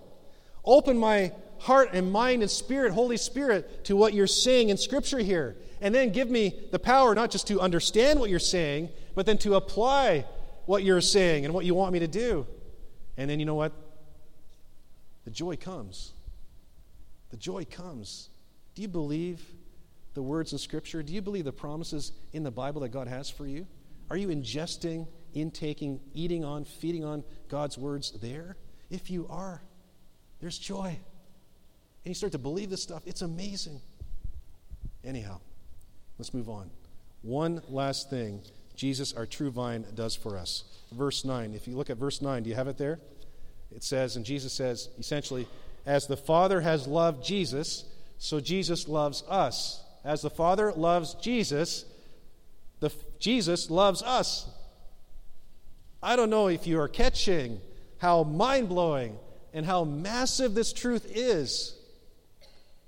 Open 0.64 0.96
my 0.96 1.32
heart 1.58 1.90
and 1.92 2.10
mind 2.10 2.42
and 2.42 2.50
spirit, 2.50 2.92
Holy 2.92 3.16
Spirit, 3.16 3.84
to 3.84 3.96
what 3.96 4.14
you're 4.14 4.26
saying 4.26 4.70
in 4.70 4.76
Scripture 4.78 5.18
here. 5.18 5.56
And 5.80 5.94
then 5.94 6.10
give 6.10 6.30
me 6.30 6.54
the 6.70 6.78
power 6.78 7.14
not 7.14 7.30
just 7.30 7.46
to 7.48 7.60
understand 7.60 8.18
what 8.18 8.30
you're 8.30 8.38
saying, 8.38 8.88
but 9.14 9.26
then 9.26 9.38
to 9.38 9.54
apply 9.54 10.24
what 10.68 10.84
you're 10.84 11.00
saying 11.00 11.46
and 11.46 11.54
what 11.54 11.64
you 11.64 11.74
want 11.74 11.94
me 11.94 11.98
to 11.98 12.06
do. 12.06 12.46
And 13.16 13.30
then 13.30 13.40
you 13.40 13.46
know 13.46 13.54
what? 13.54 13.72
The 15.24 15.30
joy 15.30 15.56
comes. 15.56 16.12
The 17.30 17.38
joy 17.38 17.64
comes. 17.64 18.28
Do 18.74 18.82
you 18.82 18.88
believe 18.88 19.42
the 20.12 20.20
words 20.20 20.52
in 20.52 20.58
Scripture? 20.58 21.02
Do 21.02 21.14
you 21.14 21.22
believe 21.22 21.46
the 21.46 21.52
promises 21.52 22.12
in 22.34 22.42
the 22.42 22.50
Bible 22.50 22.82
that 22.82 22.90
God 22.90 23.08
has 23.08 23.30
for 23.30 23.46
you? 23.46 23.66
Are 24.10 24.16
you 24.18 24.28
ingesting, 24.28 25.06
intaking, 25.32 26.00
eating 26.12 26.44
on, 26.44 26.66
feeding 26.66 27.02
on 27.02 27.24
God's 27.48 27.78
words 27.78 28.12
there? 28.20 28.58
If 28.90 29.10
you 29.10 29.26
are, 29.30 29.62
there's 30.38 30.58
joy. 30.58 30.88
And 30.88 32.10
you 32.10 32.14
start 32.14 32.32
to 32.32 32.38
believe 32.38 32.68
this 32.68 32.82
stuff, 32.82 33.04
it's 33.06 33.22
amazing. 33.22 33.80
Anyhow, 35.02 35.40
let's 36.18 36.34
move 36.34 36.50
on. 36.50 36.68
One 37.22 37.62
last 37.70 38.10
thing 38.10 38.42
Jesus, 38.78 39.12
our 39.12 39.26
true 39.26 39.50
vine, 39.50 39.84
does 39.94 40.14
for 40.14 40.38
us. 40.38 40.62
Verse 40.92 41.24
9. 41.24 41.52
If 41.52 41.66
you 41.66 41.76
look 41.76 41.90
at 41.90 41.96
verse 41.96 42.22
9, 42.22 42.44
do 42.44 42.48
you 42.48 42.54
have 42.54 42.68
it 42.68 42.78
there? 42.78 43.00
It 43.74 43.82
says, 43.82 44.14
and 44.16 44.24
Jesus 44.24 44.52
says, 44.52 44.88
essentially, 44.98 45.48
as 45.84 46.06
the 46.06 46.16
Father 46.16 46.60
has 46.60 46.86
loved 46.86 47.24
Jesus, 47.24 47.84
so 48.18 48.38
Jesus 48.38 48.88
loves 48.88 49.24
us. 49.28 49.82
As 50.04 50.22
the 50.22 50.30
Father 50.30 50.72
loves 50.72 51.14
Jesus, 51.14 51.84
the, 52.78 52.90
Jesus 53.18 53.68
loves 53.68 54.00
us. 54.02 54.48
I 56.00 56.14
don't 56.14 56.30
know 56.30 56.46
if 56.46 56.66
you 56.66 56.80
are 56.80 56.88
catching 56.88 57.60
how 57.98 58.22
mind 58.22 58.68
blowing 58.68 59.18
and 59.52 59.66
how 59.66 59.82
massive 59.82 60.54
this 60.54 60.72
truth 60.72 61.04
is. 61.12 61.76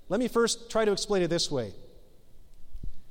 Let 0.08 0.20
me 0.20 0.28
first 0.28 0.70
try 0.70 0.84
to 0.84 0.92
explain 0.92 1.22
it 1.22 1.28
this 1.28 1.50
way. 1.50 1.72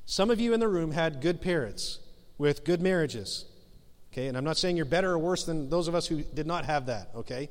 Some 0.06 0.32
of 0.32 0.40
you 0.40 0.54
in 0.54 0.62
the 0.62 0.68
room 0.70 0.92
had 0.92 1.20
good 1.20 1.42
parents 1.42 2.00
with 2.40 2.66
good 2.66 2.82
marriages. 2.82 3.46
Okay, 4.12 4.28
and 4.28 4.36
I'm 4.36 4.44
not 4.44 4.58
saying 4.58 4.76
you're 4.76 4.86
better 4.86 5.12
or 5.12 5.20
worse 5.20 5.44
than 5.44 5.70
those 5.70 5.88
of 5.88 5.94
us 5.94 6.08
who 6.08 6.24
did 6.24 6.48
not 6.48 6.66
have 6.66 6.88
that, 6.88 7.12
okay? 7.14 7.50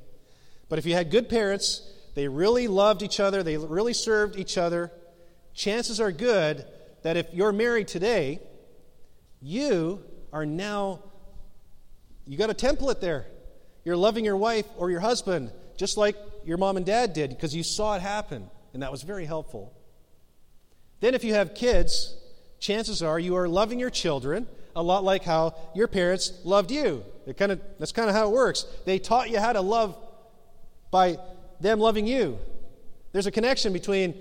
But 0.68 0.80
if 0.80 0.86
you 0.86 0.94
had 0.94 1.12
good 1.12 1.28
parents 1.28 1.94
they 2.18 2.26
really 2.26 2.66
loved 2.66 3.02
each 3.02 3.20
other, 3.20 3.44
they 3.44 3.56
really 3.56 3.92
served 3.92 4.34
each 4.34 4.58
other. 4.58 4.90
Chances 5.54 6.00
are 6.00 6.10
good 6.10 6.64
that 7.02 7.16
if 7.16 7.32
you're 7.32 7.52
married 7.52 7.86
today, 7.86 8.40
you 9.40 10.02
are 10.32 10.44
now, 10.44 10.98
you 12.26 12.36
got 12.36 12.50
a 12.50 12.54
template 12.54 13.00
there. 13.00 13.26
You're 13.84 13.96
loving 13.96 14.24
your 14.24 14.36
wife 14.36 14.66
or 14.76 14.90
your 14.90 14.98
husband 14.98 15.52
just 15.76 15.96
like 15.96 16.16
your 16.44 16.58
mom 16.58 16.76
and 16.76 16.84
dad 16.84 17.12
did 17.12 17.30
because 17.30 17.54
you 17.54 17.62
saw 17.62 17.94
it 17.94 18.02
happen, 18.02 18.50
and 18.74 18.82
that 18.82 18.90
was 18.90 19.02
very 19.02 19.24
helpful. 19.24 19.72
Then, 20.98 21.14
if 21.14 21.22
you 21.22 21.34
have 21.34 21.54
kids, 21.54 22.16
chances 22.58 23.00
are 23.00 23.20
you 23.20 23.36
are 23.36 23.48
loving 23.48 23.78
your 23.78 23.90
children 23.90 24.48
a 24.76 24.82
lot 24.82 25.04
like 25.04 25.24
how 25.24 25.54
your 25.74 25.88
parents 25.88 26.32
loved 26.44 26.70
you. 26.70 27.04
It 27.26 27.36
kind 27.36 27.52
of, 27.52 27.60
that's 27.78 27.92
kind 27.92 28.08
of 28.08 28.14
how 28.14 28.28
it 28.28 28.32
works. 28.32 28.66
They 28.84 28.98
taught 28.98 29.30
you 29.30 29.38
how 29.38 29.52
to 29.52 29.60
love 29.60 29.96
by 30.90 31.18
them 31.60 31.80
loving 31.80 32.06
you. 32.06 32.38
There's 33.12 33.26
a 33.26 33.30
connection 33.30 33.72
between 33.72 34.14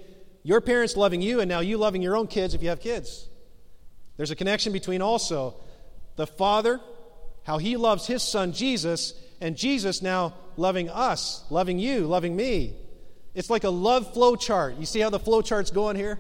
your 0.44 0.62
parents 0.62 0.98
loving 0.98 1.22
you 1.22 1.40
and 1.40 1.50
now 1.50 1.60
you 1.60 1.78
loving 1.78 2.02
your 2.02 2.16
own 2.16 2.28
kids 2.28 2.54
if 2.54 2.64
you 2.64 2.70
have 2.70 2.80
kids. 2.80 3.28
There's 4.18 4.32
a 4.32 4.36
connection 4.36 4.74
between 4.74 5.02
also 5.02 5.56
the 6.16 6.28
Father, 6.28 6.80
how 7.44 7.60
He 7.60 7.78
loves 7.78 8.08
His 8.08 8.24
Son 8.24 8.52
Jesus, 8.54 9.14
and 9.40 9.56
Jesus 9.56 10.02
now 10.02 10.34
loving 10.58 10.90
us, 10.90 11.44
loving 11.50 11.80
you, 11.80 12.08
loving 12.08 12.36
me. 12.36 12.76
It's 13.36 13.50
like 13.50 13.64
a 13.64 13.70
love 13.70 14.14
flow 14.14 14.36
chart. 14.36 14.78
You 14.78 14.86
see 14.86 15.00
how 15.00 15.12
the 15.12 15.20
flow 15.20 15.42
chart's 15.42 15.70
going 15.70 15.96
here? 15.96 16.20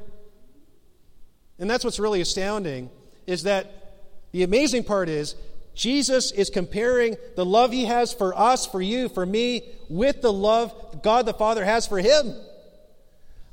And 1.58 1.70
that's 1.70 1.84
what's 1.84 2.00
really 2.00 2.22
astounding 2.22 2.92
is 3.26 3.44
that 3.44 3.87
the 4.32 4.44
amazing 4.44 4.84
part 4.84 5.10
is 5.10 5.36
Jesus 5.78 6.32
is 6.32 6.50
comparing 6.50 7.18
the 7.36 7.46
love 7.46 7.72
he 7.72 7.86
has 7.86 8.12
for 8.12 8.38
us, 8.38 8.66
for 8.66 8.82
you, 8.82 9.10
for 9.10 9.26
me, 9.26 9.63
with 9.90 10.22
the 10.22 10.34
love 10.34 11.02
God 11.04 11.26
the 11.26 11.34
Father 11.34 11.63
has 11.63 11.86
for 11.86 12.00
him. 12.00 12.36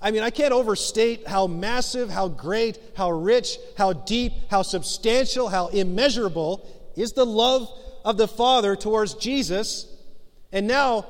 I 0.00 0.10
mean, 0.10 0.22
I 0.22 0.30
can't 0.30 0.52
overstate 0.52 1.26
how 1.26 1.46
massive, 1.46 2.10
how 2.10 2.28
great, 2.28 2.78
how 2.96 3.10
rich, 3.10 3.58
how 3.76 3.92
deep, 3.92 4.32
how 4.50 4.62
substantial, 4.62 5.48
how 5.48 5.68
immeasurable 5.68 6.66
is 6.96 7.12
the 7.12 7.26
love 7.26 7.68
of 8.04 8.16
the 8.16 8.28
Father 8.28 8.74
towards 8.74 9.14
Jesus. 9.14 9.86
And 10.50 10.66
now, 10.66 11.06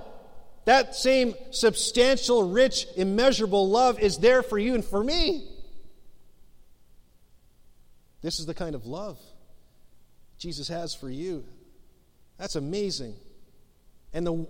that 0.65 0.95
same 0.95 1.35
substantial, 1.51 2.49
rich, 2.49 2.87
immeasurable 2.97 3.69
love 3.69 4.01
is 4.01 4.19
there 4.19 4.43
for 4.43 4.59
you 4.59 4.75
and 4.75 4.85
for 4.85 5.03
me. 5.03 5.47
This 8.23 8.41
is 8.41 8.47
the 8.47 8.55
kind 8.55 8.75
of 8.75 8.87
love 8.87 9.19
Jesus 10.45 10.69
has 10.69 10.95
for 10.95 11.09
you. 11.09 11.43
That's 12.39 12.55
amazing. 12.55 13.15
And 14.13 14.27
the, 14.27 14.47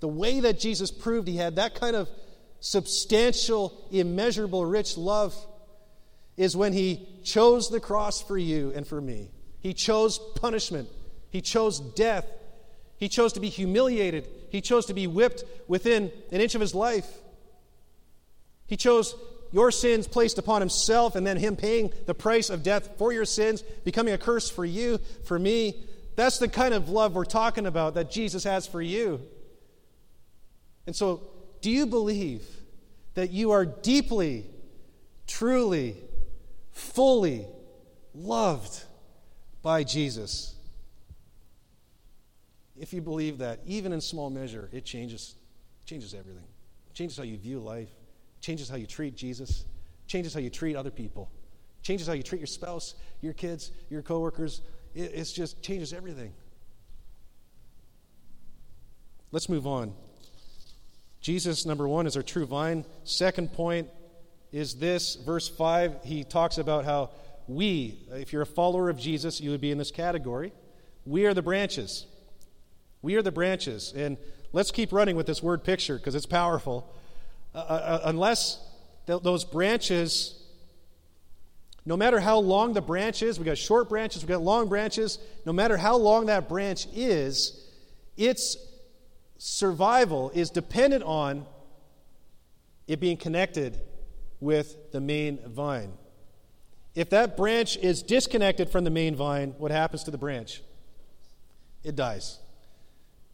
the 0.00 0.08
way 0.08 0.40
that 0.40 0.58
Jesus 0.58 0.90
proved 0.90 1.28
he 1.28 1.36
had 1.36 1.56
that 1.56 1.74
kind 1.74 1.94
of 1.94 2.08
substantial, 2.60 3.86
immeasurable, 3.92 4.64
rich 4.64 4.96
love 4.96 5.36
is 6.38 6.56
when 6.56 6.72
he 6.72 7.06
chose 7.22 7.68
the 7.68 7.80
cross 7.80 8.22
for 8.22 8.38
you 8.38 8.72
and 8.74 8.86
for 8.86 8.98
me. 8.98 9.28
He 9.60 9.74
chose 9.74 10.18
punishment, 10.36 10.88
he 11.28 11.42
chose 11.42 11.80
death, 11.80 12.24
he 12.96 13.10
chose 13.10 13.34
to 13.34 13.40
be 13.40 13.50
humiliated, 13.50 14.26
he 14.48 14.62
chose 14.62 14.86
to 14.86 14.94
be 14.94 15.06
whipped 15.06 15.44
within 15.68 16.10
an 16.32 16.40
inch 16.40 16.54
of 16.54 16.62
his 16.62 16.74
life. 16.74 17.10
He 18.66 18.78
chose 18.78 19.14
your 19.52 19.70
sins 19.70 20.06
placed 20.06 20.38
upon 20.38 20.60
himself 20.60 21.14
and 21.14 21.26
then 21.26 21.36
him 21.36 21.56
paying 21.56 21.92
the 22.06 22.14
price 22.14 22.50
of 22.50 22.62
death 22.62 22.90
for 22.98 23.12
your 23.12 23.24
sins, 23.24 23.62
becoming 23.84 24.14
a 24.14 24.18
curse 24.18 24.50
for 24.50 24.64
you, 24.64 24.98
for 25.24 25.38
me. 25.38 25.74
That's 26.16 26.38
the 26.38 26.48
kind 26.48 26.74
of 26.74 26.88
love 26.88 27.14
we're 27.14 27.24
talking 27.24 27.66
about 27.66 27.94
that 27.94 28.10
Jesus 28.10 28.44
has 28.44 28.66
for 28.66 28.82
you. 28.82 29.20
And 30.86 30.94
so, 30.94 31.22
do 31.60 31.70
you 31.70 31.86
believe 31.86 32.46
that 33.14 33.30
you 33.30 33.50
are 33.50 33.64
deeply, 33.64 34.46
truly, 35.26 35.96
fully 36.72 37.46
loved 38.14 38.82
by 39.62 39.84
Jesus? 39.84 40.54
If 42.78 42.92
you 42.92 43.00
believe 43.00 43.38
that, 43.38 43.60
even 43.66 43.92
in 43.92 44.00
small 44.00 44.30
measure, 44.30 44.68
it 44.72 44.84
changes, 44.84 45.34
changes 45.86 46.14
everything. 46.14 46.44
It 46.90 46.94
changes 46.94 47.16
how 47.16 47.24
you 47.24 47.38
view 47.38 47.58
life 47.58 47.88
changes 48.40 48.68
how 48.68 48.76
you 48.76 48.86
treat 48.86 49.16
Jesus, 49.16 49.64
changes 50.06 50.34
how 50.34 50.40
you 50.40 50.50
treat 50.50 50.76
other 50.76 50.90
people, 50.90 51.30
changes 51.82 52.06
how 52.06 52.12
you 52.12 52.22
treat 52.22 52.40
your 52.40 52.46
spouse, 52.46 52.94
your 53.20 53.32
kids, 53.32 53.70
your 53.90 54.02
coworkers. 54.02 54.62
It 54.94 55.12
it's 55.14 55.32
just 55.32 55.62
changes 55.62 55.92
everything. 55.92 56.32
Let's 59.32 59.48
move 59.48 59.66
on. 59.66 59.94
Jesus, 61.20 61.66
number 61.66 61.88
one, 61.88 62.06
is 62.06 62.16
our 62.16 62.22
true 62.22 62.46
vine. 62.46 62.84
Second 63.04 63.52
point 63.52 63.88
is 64.52 64.76
this 64.76 65.16
verse 65.16 65.48
5. 65.48 66.04
He 66.04 66.22
talks 66.24 66.58
about 66.58 66.84
how 66.84 67.10
we, 67.48 67.98
if 68.12 68.32
you're 68.32 68.42
a 68.42 68.46
follower 68.46 68.88
of 68.88 68.98
Jesus, 68.98 69.40
you 69.40 69.50
would 69.50 69.60
be 69.60 69.70
in 69.70 69.78
this 69.78 69.90
category. 69.90 70.52
We 71.04 71.26
are 71.26 71.34
the 71.34 71.42
branches. 71.42 72.06
We 73.02 73.16
are 73.16 73.22
the 73.22 73.32
branches. 73.32 73.92
And 73.96 74.16
let's 74.52 74.70
keep 74.70 74.92
running 74.92 75.16
with 75.16 75.26
this 75.26 75.42
word 75.42 75.64
picture 75.64 75.96
because 75.96 76.14
it's 76.14 76.26
powerful. 76.26 76.92
Uh, 77.56 77.60
uh, 77.60 77.62
uh, 77.72 78.00
unless 78.04 78.60
th- 79.06 79.22
those 79.22 79.42
branches, 79.42 80.34
no 81.86 81.96
matter 81.96 82.20
how 82.20 82.38
long 82.38 82.74
the 82.74 82.82
branch 82.82 83.22
is, 83.22 83.38
we 83.38 83.46
got 83.46 83.56
short 83.56 83.88
branches, 83.88 84.22
we 84.22 84.28
got 84.28 84.42
long 84.42 84.68
branches, 84.68 85.18
no 85.46 85.54
matter 85.54 85.78
how 85.78 85.96
long 85.96 86.26
that 86.26 86.50
branch 86.50 86.86
is, 86.92 87.66
its 88.14 88.58
survival 89.38 90.30
is 90.34 90.50
dependent 90.50 91.02
on 91.04 91.46
it 92.86 93.00
being 93.00 93.16
connected 93.16 93.80
with 94.38 94.92
the 94.92 95.00
main 95.00 95.38
vine. 95.48 95.94
If 96.94 97.08
that 97.10 97.38
branch 97.38 97.78
is 97.78 98.02
disconnected 98.02 98.68
from 98.68 98.84
the 98.84 98.90
main 98.90 99.16
vine, 99.16 99.54
what 99.56 99.70
happens 99.70 100.04
to 100.04 100.10
the 100.10 100.18
branch? 100.18 100.60
It 101.82 101.96
dies. 101.96 102.38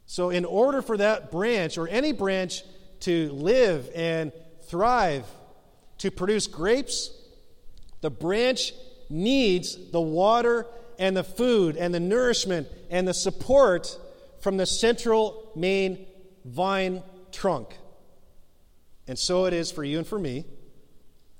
So, 0.05 0.29
in 0.29 0.45
order 0.45 0.81
for 0.81 0.95
that 0.95 1.29
branch 1.29 1.77
or 1.77 1.89
any 1.89 2.13
branch 2.13 2.63
to 3.03 3.31
live 3.31 3.89
and 3.95 4.31
thrive, 4.63 5.25
to 5.99 6.11
produce 6.11 6.47
grapes, 6.47 7.11
the 8.01 8.09
branch 8.09 8.73
needs 9.09 9.77
the 9.91 10.01
water 10.01 10.65
and 10.97 11.15
the 11.15 11.23
food 11.23 11.77
and 11.77 11.93
the 11.93 11.99
nourishment 11.99 12.67
and 12.89 13.07
the 13.07 13.13
support 13.13 13.97
from 14.39 14.57
the 14.57 14.65
central 14.65 15.51
main 15.55 16.05
vine 16.45 17.03
trunk. 17.31 17.77
And 19.07 19.17
so 19.17 19.45
it 19.45 19.53
is 19.53 19.71
for 19.71 19.83
you 19.83 19.97
and 19.97 20.07
for 20.07 20.19
me 20.19 20.45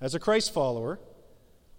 as 0.01 0.15
a 0.15 0.19
Christ 0.19 0.53
follower. 0.53 0.99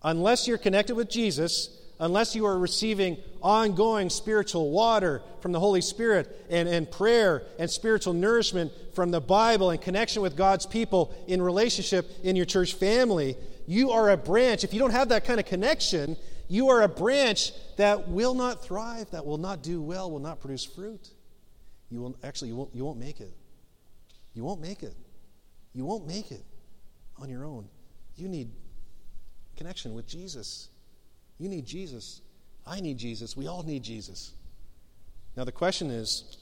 Unless 0.03 0.49
you're 0.49 0.59
connected 0.59 0.95
with 0.95 1.09
Jesus, 1.09 1.81
unless 2.01 2.35
you 2.35 2.47
are 2.47 2.59
receiving 2.59 3.17
ongoing 3.43 4.11
spiritual 4.11 4.71
water 4.71 5.23
from 5.41 5.53
the 5.53 5.61
Holy 5.61 5.81
Spirit 5.81 6.47
and, 6.51 6.69
and 6.69 6.91
prayer 6.91 7.43
and 7.59 7.71
spiritual 7.71 8.15
nourishment 8.15 8.73
from 8.95 9.11
the 9.11 9.21
Bible 9.21 9.71
and 9.71 9.81
connection 9.81 10.23
with 10.23 10.37
God's 10.37 10.67
people 10.67 11.15
in 11.27 11.41
relationship 11.41 12.11
in 12.23 12.37
your 12.37 12.47
church 12.47 12.75
family, 12.75 13.37
you 13.67 13.91
are 13.91 14.11
a 14.11 14.17
branch. 14.17 14.65
If 14.65 14.73
you 14.73 14.81
don't 14.81 14.91
have 14.91 15.11
that 15.11 15.25
kind 15.25 15.39
of 15.39 15.47
connection, 15.47 16.17
you 16.49 16.69
are 16.69 16.83
a 16.83 16.89
branch 16.89 17.53
that 17.77 18.09
will 18.09 18.35
not 18.35 18.65
thrive, 18.65 19.11
that 19.11 19.25
will 19.25 19.39
not 19.39 19.63
do 19.63 19.81
well, 19.81 20.11
will 20.11 20.19
not 20.19 20.41
produce 20.41 20.65
fruit. 20.65 21.11
You 21.91 22.01
will 22.01 22.17
actually 22.25 22.49
you 22.49 22.57
won't, 22.57 22.75
you 22.75 22.85
won't 22.85 22.99
make 22.99 23.21
it. 23.21 23.33
You 24.35 24.45
won't 24.45 24.61
make 24.61 24.83
it. 24.83 24.95
You 25.73 25.85
won't 25.85 26.07
make 26.07 26.31
it 26.31 26.45
on 27.21 27.29
your 27.29 27.45
own. 27.45 27.69
You 28.17 28.29
need 28.29 28.51
connection 29.57 29.95
with 29.95 30.07
Jesus. 30.07 30.69
You 31.39 31.49
need 31.49 31.67
Jesus. 31.67 32.21
I 32.67 32.81
need 32.81 32.99
Jesus. 32.99 33.37
We 33.37 33.47
all 33.47 33.63
need 33.63 33.83
Jesus. 33.83 34.33
Now, 35.37 35.45
the 35.45 35.53
question 35.53 35.91
is 35.91 36.37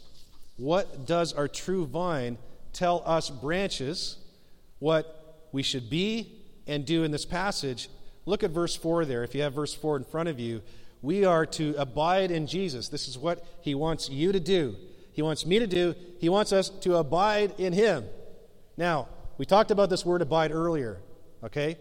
what 0.56 1.06
does 1.06 1.32
our 1.32 1.48
true 1.48 1.86
vine 1.86 2.38
tell 2.72 3.02
us 3.06 3.30
branches 3.30 4.16
what 4.78 5.48
we 5.52 5.62
should 5.62 5.88
be 5.88 6.32
and 6.66 6.84
do 6.84 7.04
in 7.04 7.10
this 7.10 7.24
passage? 7.24 7.88
Look 8.26 8.42
at 8.42 8.50
verse 8.50 8.76
4 8.76 9.04
there. 9.04 9.24
If 9.24 9.34
you 9.34 9.42
have 9.42 9.54
verse 9.54 9.74
4 9.74 9.96
in 9.96 10.04
front 10.04 10.28
of 10.28 10.38
you, 10.38 10.62
we 11.00 11.24
are 11.24 11.44
to 11.46 11.74
abide 11.76 12.30
in 12.30 12.46
Jesus. 12.46 12.88
This 12.88 13.08
is 13.08 13.18
what 13.18 13.44
he 13.60 13.74
wants 13.74 14.08
you 14.08 14.30
to 14.30 14.38
do. 14.38 14.76
He 15.12 15.22
wants 15.22 15.44
me 15.44 15.58
to 15.58 15.66
do. 15.66 15.94
He 16.20 16.28
wants 16.28 16.52
us 16.52 16.68
to 16.68 16.96
abide 16.96 17.54
in 17.58 17.72
him. 17.72 18.04
Now, 18.76 19.08
we 19.36 19.44
talked 19.44 19.70
about 19.70 19.90
this 19.90 20.06
word 20.06 20.22
abide 20.22 20.52
earlier, 20.52 21.00
okay? 21.42 21.76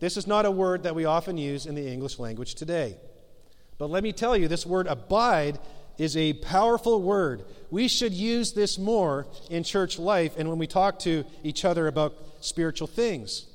This 0.00 0.16
is 0.16 0.26
not 0.26 0.46
a 0.46 0.50
word 0.50 0.82
that 0.82 0.94
we 0.94 1.04
often 1.04 1.38
use 1.38 1.66
in 1.66 1.74
the 1.74 1.86
English 1.86 2.18
language 2.18 2.54
today. 2.54 2.96
But 3.78 3.90
let 3.90 4.02
me 4.02 4.12
tell 4.12 4.36
you, 4.36 4.48
this 4.48 4.66
word 4.66 4.86
abide 4.86 5.58
is 5.98 6.16
a 6.16 6.32
powerful 6.34 7.00
word. 7.00 7.44
We 7.70 7.88
should 7.88 8.12
use 8.12 8.52
this 8.52 8.78
more 8.78 9.26
in 9.50 9.62
church 9.62 9.98
life 9.98 10.34
and 10.36 10.48
when 10.48 10.58
we 10.58 10.66
talk 10.66 10.98
to 11.00 11.24
each 11.42 11.64
other 11.64 11.86
about 11.86 12.14
spiritual 12.40 12.86
things. 12.86 13.46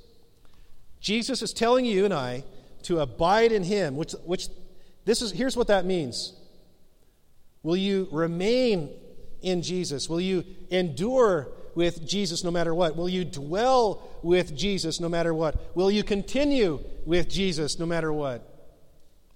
Jesus 1.00 1.42
is 1.42 1.54
telling 1.54 1.86
you 1.86 2.06
and 2.06 2.14
I 2.14 2.44
to 2.84 3.00
abide 3.00 3.52
in 3.52 3.64
him, 3.64 3.96
which, 3.96 4.14
which 4.26 4.48
this 5.06 5.22
is 5.22 5.32
here's 5.32 5.58
what 5.58 5.68
that 5.68 5.86
means. 5.86 6.34
Will 7.64 7.78
you 7.78 8.08
remain 8.12 8.90
in 9.42 9.62
Jesus? 9.62 10.10
Will 10.10 10.22
you 10.22 10.46
endure 10.70 11.50
with 11.80 12.06
Jesus 12.06 12.44
no 12.44 12.52
matter 12.52 12.76
what? 12.76 12.98
Will 12.98 13.08
you 13.08 13.24
dwell 13.24 14.04
with 14.22 14.54
Jesus 14.54 15.00
no 15.00 15.08
matter 15.08 15.34
what? 15.34 15.56
Will 15.78 15.90
you 15.90 16.04
continue 16.04 16.84
with 17.06 17.30
Jesus 17.30 17.80
no 17.80 17.86
matter 17.86 18.12
what? 18.12 18.46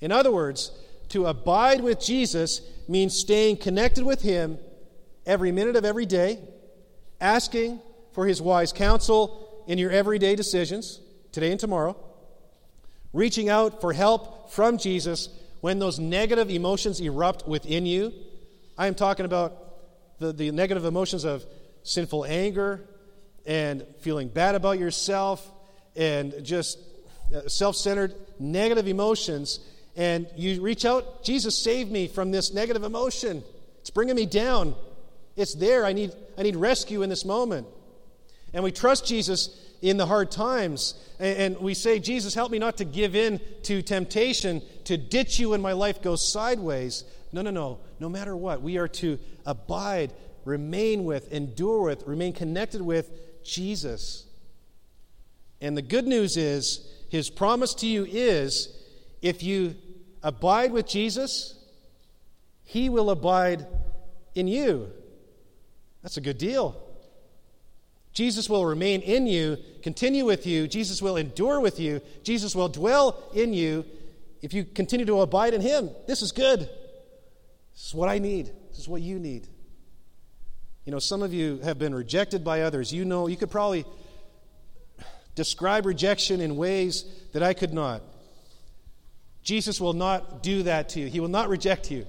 In 0.01 0.11
other 0.11 0.29
words, 0.29 0.73
to 1.07 1.27
abide 1.27 1.79
with 1.79 2.01
Jesus 2.01 2.59
means 2.89 3.17
staying 3.17 3.55
connected 3.57 4.03
with 4.03 4.21
Him 4.21 4.59
every 5.25 5.53
minute 5.53 5.77
of 5.77 5.85
every 5.85 6.05
day, 6.05 6.37
asking 7.21 7.79
for 8.11 8.27
His 8.27 8.41
wise 8.41 8.73
counsel 8.73 9.63
in 9.65 9.77
your 9.77 9.91
everyday 9.91 10.35
decisions, 10.35 10.99
today 11.31 11.49
and 11.49 11.61
tomorrow, 11.61 11.95
reaching 13.13 13.47
out 13.47 13.79
for 13.79 13.93
help 13.93 14.51
from 14.51 14.77
Jesus 14.77 15.29
when 15.61 15.79
those 15.79 15.97
negative 15.97 16.49
emotions 16.49 16.99
erupt 16.99 17.47
within 17.47 17.85
you. 17.85 18.11
I 18.77 18.87
am 18.87 18.95
talking 18.95 19.25
about 19.25 20.19
the, 20.19 20.33
the 20.33 20.51
negative 20.51 20.83
emotions 20.83 21.23
of 21.23 21.45
sinful 21.83 22.25
anger 22.25 22.87
and 23.45 23.85
feeling 23.99 24.29
bad 24.29 24.55
about 24.55 24.79
yourself 24.79 25.51
and 25.95 26.33
just 26.43 26.79
uh, 27.33 27.47
self 27.47 27.75
centered 27.75 28.15
negative 28.39 28.87
emotions. 28.87 29.59
And 29.95 30.27
you 30.35 30.61
reach 30.61 30.85
out, 30.85 31.23
Jesus, 31.23 31.57
save 31.57 31.89
me 31.89 32.07
from 32.07 32.31
this 32.31 32.53
negative 32.53 32.83
emotion. 32.83 33.43
It's 33.81 33.89
bringing 33.89 34.15
me 34.15 34.25
down. 34.25 34.75
It's 35.35 35.53
there. 35.53 35.85
I 35.85 35.93
need, 35.93 36.11
I 36.37 36.43
need 36.43 36.55
rescue 36.55 37.03
in 37.03 37.09
this 37.09 37.25
moment. 37.25 37.67
And 38.53 38.63
we 38.63 38.71
trust 38.71 39.05
Jesus 39.05 39.59
in 39.81 39.97
the 39.97 40.05
hard 40.05 40.31
times. 40.31 40.95
And, 41.19 41.57
we 41.59 41.73
say, 41.73 41.99
Jesus, 41.99 42.33
help 42.33 42.51
me 42.51 42.59
not 42.59 42.77
to 42.77 42.85
give 42.85 43.15
in 43.15 43.39
to 43.63 43.81
temptation, 43.81 44.61
to 44.85 44.97
ditch 44.97 45.39
you 45.39 45.49
when 45.49 45.61
my 45.61 45.73
life 45.73 46.01
goes 46.01 46.31
sideways. 46.31 47.03
No, 47.31 47.41
no, 47.41 47.51
no. 47.51 47.79
No 47.99 48.09
matter 48.09 48.35
what, 48.35 48.61
we 48.61 48.77
are 48.77 48.87
to 48.87 49.19
abide 49.45 50.13
remain 50.45 51.05
with, 51.05 51.31
endure 51.31 51.81
with, 51.83 52.05
remain 52.05 52.33
connected 52.33 52.81
with 52.81 53.11
Jesus. 53.43 54.25
And 55.61 55.77
the 55.77 55.81
good 55.81 56.05
news 56.05 56.37
is, 56.37 56.89
his 57.09 57.29
promise 57.29 57.73
to 57.75 57.87
you 57.87 58.05
is 58.05 58.75
if 59.21 59.43
you 59.43 59.75
abide 60.21 60.71
with 60.71 60.87
Jesus, 60.87 61.55
he 62.63 62.89
will 62.89 63.09
abide 63.09 63.67
in 64.35 64.47
you. 64.47 64.89
That's 66.01 66.17
a 66.17 66.21
good 66.21 66.37
deal. 66.37 66.81
Jesus 68.13 68.49
will 68.49 68.65
remain 68.65 69.01
in 69.01 69.25
you, 69.25 69.57
continue 69.81 70.25
with 70.25 70.45
you. 70.45 70.67
Jesus 70.67 71.01
will 71.01 71.17
endure 71.17 71.59
with 71.59 71.79
you. 71.79 72.01
Jesus 72.23 72.55
will 72.55 72.69
dwell 72.69 73.23
in 73.33 73.53
you 73.53 73.85
if 74.41 74.53
you 74.53 74.65
continue 74.65 75.05
to 75.05 75.21
abide 75.21 75.53
in 75.53 75.61
him. 75.61 75.89
This 76.07 76.21
is 76.21 76.31
good. 76.31 76.59
This 76.59 77.87
is 77.87 77.95
what 77.95 78.09
I 78.09 78.19
need. 78.19 78.51
This 78.69 78.79
is 78.79 78.87
what 78.87 79.01
you 79.01 79.17
need. 79.17 79.47
You 80.85 80.91
know, 80.91 80.99
some 80.99 81.23
of 81.23 81.33
you 81.33 81.59
have 81.63 81.79
been 81.79 81.95
rejected 81.95 82.43
by 82.43 82.61
others. 82.61 82.91
You 82.91 83.05
know, 83.05 83.27
you 83.27 83.37
could 83.37 83.51
probably 83.51 83.85
describe 85.35 85.85
rejection 85.85 86.41
in 86.41 86.55
ways 86.55 87.05
that 87.31 87.41
I 87.41 87.53
could 87.53 87.73
not. 87.73 88.01
Jesus 89.43 89.79
will 89.79 89.93
not 89.93 90.43
do 90.43 90.63
that 90.63 90.89
to 90.89 91.01
you, 91.01 91.07
He 91.07 91.19
will 91.19 91.27
not 91.27 91.49
reject 91.49 91.91
you. 91.91 92.05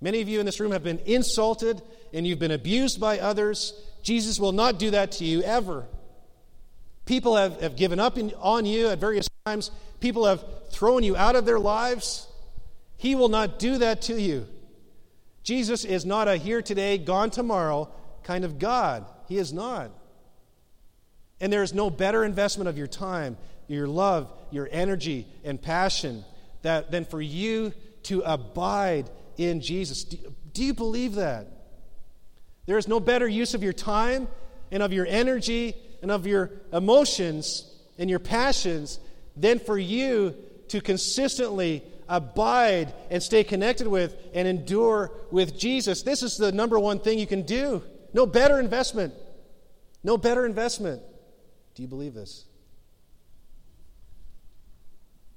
Many 0.00 0.22
of 0.22 0.28
you 0.28 0.40
in 0.40 0.46
this 0.46 0.60
room 0.60 0.72
have 0.72 0.82
been 0.82 1.00
insulted 1.04 1.82
and 2.12 2.26
you've 2.26 2.38
been 2.38 2.50
abused 2.50 3.00
by 3.00 3.18
others. 3.18 3.74
Jesus 4.02 4.40
will 4.40 4.52
not 4.52 4.78
do 4.78 4.92
that 4.92 5.12
to 5.12 5.24
you 5.24 5.42
ever. 5.42 5.86
People 7.04 7.36
have, 7.36 7.60
have 7.60 7.76
given 7.76 8.00
up 8.00 8.16
in, 8.16 8.32
on 8.38 8.64
you 8.64 8.88
at 8.88 8.98
various 8.98 9.28
times, 9.44 9.70
people 10.00 10.24
have 10.24 10.42
thrown 10.70 11.02
you 11.02 11.16
out 11.16 11.36
of 11.36 11.44
their 11.44 11.58
lives. 11.58 12.26
He 12.96 13.14
will 13.14 13.28
not 13.28 13.58
do 13.58 13.78
that 13.78 14.02
to 14.02 14.18
you. 14.18 14.46
Jesus 15.42 15.84
is 15.84 16.04
not 16.04 16.28
a 16.28 16.36
here 16.36 16.62
today, 16.62 16.98
gone 16.98 17.30
tomorrow 17.30 17.90
kind 18.22 18.44
of 18.44 18.58
God. 18.58 19.06
He 19.28 19.38
is 19.38 19.52
not. 19.52 19.90
And 21.40 21.52
there 21.52 21.62
is 21.62 21.72
no 21.72 21.88
better 21.88 22.24
investment 22.24 22.68
of 22.68 22.76
your 22.76 22.86
time, 22.86 23.36
your 23.66 23.86
love, 23.86 24.30
your 24.50 24.68
energy, 24.70 25.26
and 25.42 25.60
passion 25.60 26.24
that, 26.62 26.90
than 26.90 27.04
for 27.04 27.20
you 27.20 27.72
to 28.04 28.20
abide 28.20 29.08
in 29.36 29.60
Jesus. 29.60 30.04
Do, 30.04 30.18
do 30.52 30.64
you 30.64 30.74
believe 30.74 31.14
that? 31.14 31.46
There 32.66 32.78
is 32.78 32.88
no 32.88 33.00
better 33.00 33.26
use 33.26 33.54
of 33.54 33.62
your 33.62 33.72
time 33.72 34.28
and 34.70 34.82
of 34.82 34.92
your 34.92 35.06
energy 35.06 35.74
and 36.02 36.10
of 36.10 36.26
your 36.26 36.50
emotions 36.72 37.64
and 37.98 38.10
your 38.10 38.18
passions 38.18 39.00
than 39.36 39.58
for 39.58 39.78
you 39.78 40.34
to 40.68 40.80
consistently 40.80 41.82
abide 42.10 42.92
and 43.08 43.22
stay 43.22 43.44
connected 43.44 43.86
with 43.86 44.14
and 44.34 44.46
endure 44.46 45.12
with 45.30 45.58
Jesus. 45.58 46.02
This 46.02 46.22
is 46.22 46.36
the 46.36 46.52
number 46.52 46.78
one 46.78 46.98
thing 46.98 47.18
you 47.18 47.26
can 47.26 47.42
do. 47.42 47.82
No 48.12 48.26
better 48.26 48.58
investment. 48.60 49.14
No 50.02 50.18
better 50.18 50.44
investment. 50.44 51.00
Do 51.74 51.82
you 51.82 51.88
believe 51.88 52.12
this? 52.12 52.44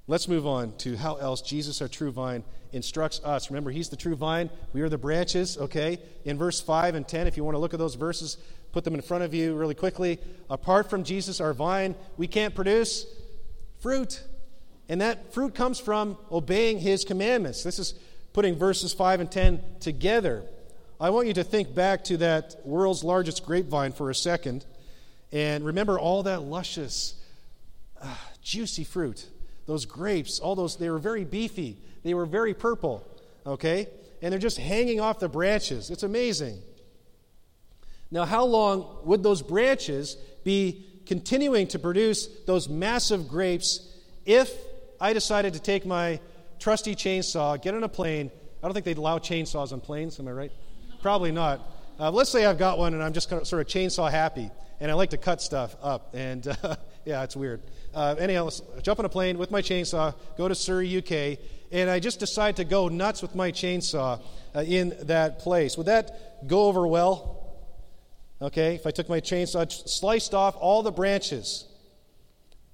Let's 0.08 0.28
move 0.28 0.46
on 0.46 0.76
to 0.80 0.98
how 0.98 1.16
else 1.16 1.42
Jesus, 1.42 1.82
our 1.82 1.88
true 1.88 2.12
vine, 2.12 2.44
instructs 2.74 3.22
us. 3.24 3.50
Remember, 3.50 3.72
He's 3.72 3.88
the 3.88 3.96
true 3.96 4.16
vine. 4.16 4.50
We 4.74 4.82
are 4.82 4.90
the 4.90 4.98
branches, 4.98 5.58
okay? 5.58 6.00
In 6.26 6.38
verse 6.38 6.60
5 6.60 6.96
and 6.96 7.08
10, 7.08 7.28
if 7.28 7.38
you 7.38 7.44
want 7.44 7.56
to 7.56 7.60
look 7.60 7.74
at 7.74 7.80
those 7.80 7.96
verses, 7.96 8.38
put 8.74 8.84
them 8.84 8.96
in 8.96 9.02
front 9.02 9.24
of 9.24 9.34
you 9.34 9.56
really 9.56 9.76
quickly. 9.76 10.20
Apart 10.50 10.90
from 10.90 11.06
Jesus, 11.06 11.40
our 11.40 11.54
vine, 11.54 11.96
we 12.18 12.28
can't 12.28 12.54
produce 12.54 13.06
fruit. 13.80 14.22
And 14.94 15.02
that 15.02 15.34
fruit 15.34 15.56
comes 15.56 15.80
from 15.80 16.18
obeying 16.32 16.78
his 16.78 17.04
commandments. 17.04 17.64
This 17.64 17.80
is 17.80 17.96
putting 18.32 18.56
verses 18.56 18.94
5 18.94 19.22
and 19.22 19.32
10 19.32 19.60
together. 19.80 20.44
I 21.02 21.10
want 21.10 21.28
you 21.28 21.34
to 21.34 21.44
think 21.44 21.74
back 21.74 22.04
to 22.04 22.18
that 22.18 22.58
world's 22.64 23.04
largest 23.04 23.44
grapevine 23.44 23.94
for 23.94 24.12
a 24.12 24.14
second 24.14 24.68
and 25.32 25.66
remember 25.66 25.98
all 25.98 26.22
that 26.22 26.44
luscious, 26.44 27.16
uh, 28.00 28.16
juicy 28.44 28.84
fruit 28.84 29.26
those 29.66 29.86
grapes, 29.86 30.38
all 30.38 30.54
those, 30.54 30.76
they 30.76 30.92
were 30.92 31.00
very 31.00 31.24
beefy. 31.24 31.80
They 32.04 32.14
were 32.14 32.28
very 32.28 32.54
purple, 32.54 33.04
okay? 33.48 33.88
And 34.22 34.32
they're 34.32 34.40
just 34.40 34.60
hanging 34.60 35.02
off 35.02 35.18
the 35.18 35.28
branches. 35.28 35.90
It's 35.90 36.04
amazing. 36.04 36.62
Now, 38.12 38.26
how 38.26 38.46
long 38.46 39.00
would 39.06 39.24
those 39.24 39.42
branches 39.42 40.18
be 40.44 40.86
continuing 41.08 41.66
to 41.70 41.80
produce 41.80 42.28
those 42.46 42.70
massive 42.70 43.28
grapes 43.28 43.90
if 44.24 44.54
I 45.04 45.12
decided 45.12 45.54
to 45.56 45.60
take 45.60 45.86
my 45.86 46.22
trusty 46.60 46.96
chainsaw, 46.96 47.62
get 47.62 47.74
on 47.74 47.84
a 47.84 47.89
plane? 47.89 48.32
I 48.63 48.68
don't 48.68 48.74
think 48.74 48.86
they'd 48.86 48.98
allow 48.98 49.20
chainsaws 49.20 49.74
on 49.74 49.82
planes, 49.82 50.18
am 50.18 50.30
I 50.30 50.32
right? 50.32 50.52
Probably 51.02 51.34
not. 51.34 51.60
Uh, 52.00 52.10
let's 52.10 52.30
say 52.30 52.46
I've 52.46 52.58
got 52.58 52.78
one 52.78 52.94
and 52.94 53.04
I'm 53.04 53.12
just 53.12 53.30
kind 53.30 53.42
of 53.42 53.46
sort 53.46 53.62
of 53.62 53.68
chainsaw 53.68 54.10
happy, 54.10 54.50
and 54.80 54.89
I 54.89 54.94
like 54.94 55.10
to 55.10 55.18
cut 55.18 55.42
stuff 55.42 55.76
up, 55.84 56.12
and 56.13 56.48
uh, 56.48 56.78
yeah, 57.06 57.22
it's 57.22 57.36
weird. 57.36 57.62
Uh, 57.94 58.16
anyhow, 58.18 58.46
let's 58.46 58.62
jump 58.82 59.00
on 59.00 59.04
a 59.04 59.10
plane 59.10 59.38
with 59.38 59.52
my 59.52 59.62
chainsaw, 59.62 60.16
go 60.38 60.48
to 60.48 60.56
Surrey, 60.56 60.98
UK, 60.98 61.38
and 61.74 61.89
I 61.89 62.00
just 62.00 62.22
decide 62.22 62.56
to 62.56 62.63
go 62.63 62.88
nuts 62.88 63.22
with 63.22 63.36
my 63.36 63.52
chainsaw 63.52 64.22
uh, 64.56 64.60
in 64.62 64.96
that 65.02 65.39
place. 65.39 65.76
Would 65.76 65.88
that 65.88 66.48
go 66.48 66.68
over 66.68 66.88
well? 66.88 67.58
Okay, 68.42 68.76
if 68.76 68.88
I 68.88 68.92
took 68.92 69.10
my 69.10 69.20
chainsaw, 69.20 69.70
sliced 69.70 70.34
off 70.34 70.56
all 70.58 70.82
the 70.82 70.94
branches. 70.94 71.66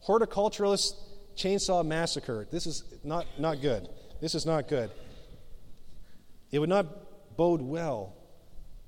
Horticulturalist 0.08 0.94
chainsaw 1.40 1.86
massacre. 1.86 2.48
This 2.52 2.68
is 2.68 2.84
not, 3.04 3.26
not 3.38 3.62
good. 3.62 3.88
This 4.22 4.36
is 4.36 4.46
not 4.46 4.68
good. 4.68 4.92
It 6.52 6.60
would 6.60 6.70
not 6.70 7.38
bode 7.38 7.62
well 7.62 8.14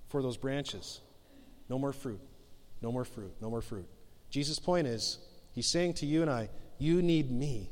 for 0.09 0.21
those 0.21 0.37
branches. 0.37 0.99
No 1.69 1.79
more 1.79 1.93
fruit. 1.93 2.19
No 2.81 2.91
more 2.91 3.05
fruit. 3.05 3.33
No 3.41 3.49
more 3.49 3.61
fruit. 3.61 3.87
Jesus' 4.29 4.59
point 4.59 4.87
is, 4.87 5.19
he's 5.53 5.67
saying 5.67 5.93
to 5.95 6.05
you 6.05 6.21
and 6.21 6.29
I, 6.29 6.49
you 6.77 7.01
need 7.01 7.31
me. 7.31 7.69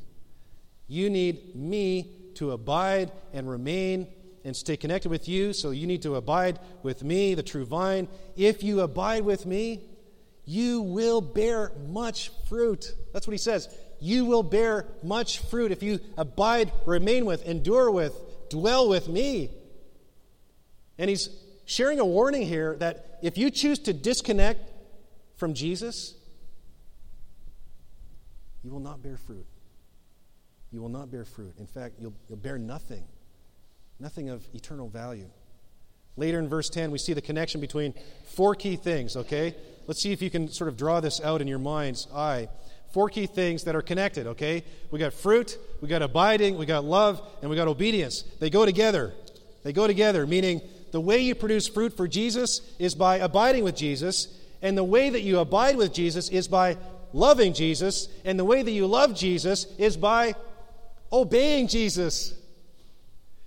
You 0.88 1.10
need 1.10 1.54
me 1.54 2.10
to 2.36 2.52
abide 2.52 3.12
and 3.32 3.48
remain 3.48 4.06
and 4.44 4.56
stay 4.56 4.76
connected 4.76 5.10
with 5.10 5.28
you, 5.28 5.52
so 5.52 5.70
you 5.70 5.86
need 5.86 6.02
to 6.02 6.14
abide 6.16 6.58
with 6.82 7.04
me, 7.04 7.34
the 7.34 7.42
true 7.42 7.66
vine. 7.66 8.08
If 8.36 8.62
you 8.62 8.80
abide 8.80 9.22
with 9.24 9.44
me, 9.44 9.82
you 10.46 10.80
will 10.80 11.20
bear 11.20 11.72
much 11.88 12.30
fruit. 12.48 12.92
That's 13.12 13.26
what 13.26 13.32
he 13.32 13.38
says. 13.38 13.68
You 14.00 14.24
will 14.24 14.42
bear 14.42 14.86
much 15.02 15.38
fruit 15.38 15.72
if 15.72 15.82
you 15.82 16.00
abide, 16.16 16.72
remain 16.86 17.26
with, 17.26 17.46
endure 17.46 17.90
with, 17.90 18.18
dwell 18.48 18.88
with 18.88 19.08
me. 19.08 19.50
And 20.98 21.08
he's 21.08 21.28
sharing 21.64 22.00
a 22.00 22.04
warning 22.04 22.42
here 22.42 22.76
that 22.76 23.18
if 23.22 23.38
you 23.38 23.50
choose 23.50 23.78
to 23.80 23.92
disconnect 23.92 24.70
from 25.36 25.54
Jesus, 25.54 26.14
you 28.62 28.70
will 28.70 28.80
not 28.80 29.02
bear 29.02 29.16
fruit. 29.16 29.46
You 30.72 30.80
will 30.80 30.88
not 30.88 31.10
bear 31.10 31.24
fruit. 31.24 31.54
In 31.58 31.66
fact, 31.66 31.94
you'll, 31.98 32.14
you'll 32.28 32.38
bear 32.38 32.58
nothing 32.58 33.04
nothing 34.00 34.30
of 34.30 34.48
eternal 34.54 34.88
value. 34.88 35.28
Later 36.16 36.38
in 36.38 36.48
verse 36.48 36.68
10, 36.68 36.90
we 36.90 36.98
see 36.98 37.12
the 37.12 37.22
connection 37.22 37.60
between 37.60 37.94
four 38.34 38.54
key 38.54 38.76
things, 38.76 39.16
okay? 39.16 39.54
Let's 39.86 40.02
see 40.02 40.12
if 40.12 40.22
you 40.22 40.30
can 40.30 40.48
sort 40.48 40.68
of 40.68 40.76
draw 40.76 41.00
this 41.00 41.20
out 41.20 41.40
in 41.40 41.46
your 41.46 41.58
mind's 41.58 42.08
eye. 42.12 42.48
Four 42.92 43.08
key 43.08 43.26
things 43.26 43.64
that 43.64 43.76
are 43.76 43.82
connected, 43.82 44.26
okay? 44.26 44.64
We 44.90 44.98
got 44.98 45.12
fruit, 45.12 45.58
we 45.80 45.88
got 45.88 46.02
abiding, 46.02 46.58
we 46.58 46.66
got 46.66 46.84
love, 46.84 47.22
and 47.40 47.48
we 47.48 47.56
got 47.56 47.68
obedience. 47.68 48.22
They 48.40 48.50
go 48.50 48.64
together. 48.64 49.12
They 49.62 49.72
go 49.72 49.86
together, 49.86 50.26
meaning 50.26 50.60
the 50.90 51.00
way 51.00 51.18
you 51.18 51.34
produce 51.34 51.68
fruit 51.68 51.96
for 51.96 52.08
Jesus 52.08 52.62
is 52.78 52.94
by 52.94 53.18
abiding 53.18 53.62
with 53.62 53.76
Jesus, 53.76 54.28
and 54.60 54.76
the 54.76 54.84
way 54.84 55.08
that 55.08 55.20
you 55.22 55.38
abide 55.38 55.76
with 55.76 55.92
Jesus 55.92 56.28
is 56.28 56.48
by 56.48 56.76
loving 57.12 57.52
Jesus, 57.52 58.08
and 58.24 58.38
the 58.38 58.44
way 58.44 58.62
that 58.62 58.70
you 58.70 58.86
love 58.86 59.14
Jesus 59.14 59.66
is 59.78 59.96
by 59.96 60.34
obeying 61.12 61.68
Jesus. 61.68 62.34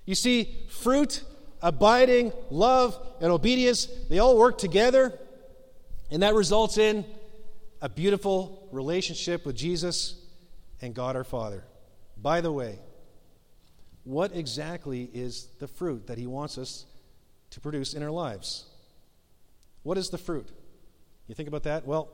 You 0.06 0.15
see, 0.15 0.56
fruit, 0.69 1.23
abiding, 1.62 2.32
love, 2.49 2.97
and 3.21 3.32
obedience, 3.32 3.88
they 4.10 4.19
all 4.19 4.38
work 4.38 4.58
together, 4.58 5.17
and 6.12 6.23
that 6.23 6.34
results 6.34 6.77
in 6.77 7.06
a 7.83 7.89
beautiful 7.89 8.69
relationship 8.71 9.45
with 9.45 9.57
Jesus 9.57 10.15
and 10.81 10.95
God 10.95 11.17
our 11.17 11.25
Father. 11.25 11.65
By 12.15 12.39
the 12.39 12.49
way, 12.51 12.79
what 14.05 14.33
exactly 14.33 15.09
is 15.13 15.49
the 15.59 15.67
fruit 15.67 16.07
that 16.07 16.17
He 16.17 16.25
wants 16.25 16.57
us 16.57 16.85
to 17.49 17.59
produce 17.59 17.93
in 17.93 18.01
our 18.01 18.09
lives? 18.09 18.65
What 19.83 19.97
is 19.97 20.09
the 20.09 20.17
fruit? 20.17 20.47
You 21.27 21.35
think 21.35 21.49
about 21.49 21.63
that? 21.63 21.85
Well, 21.85 22.09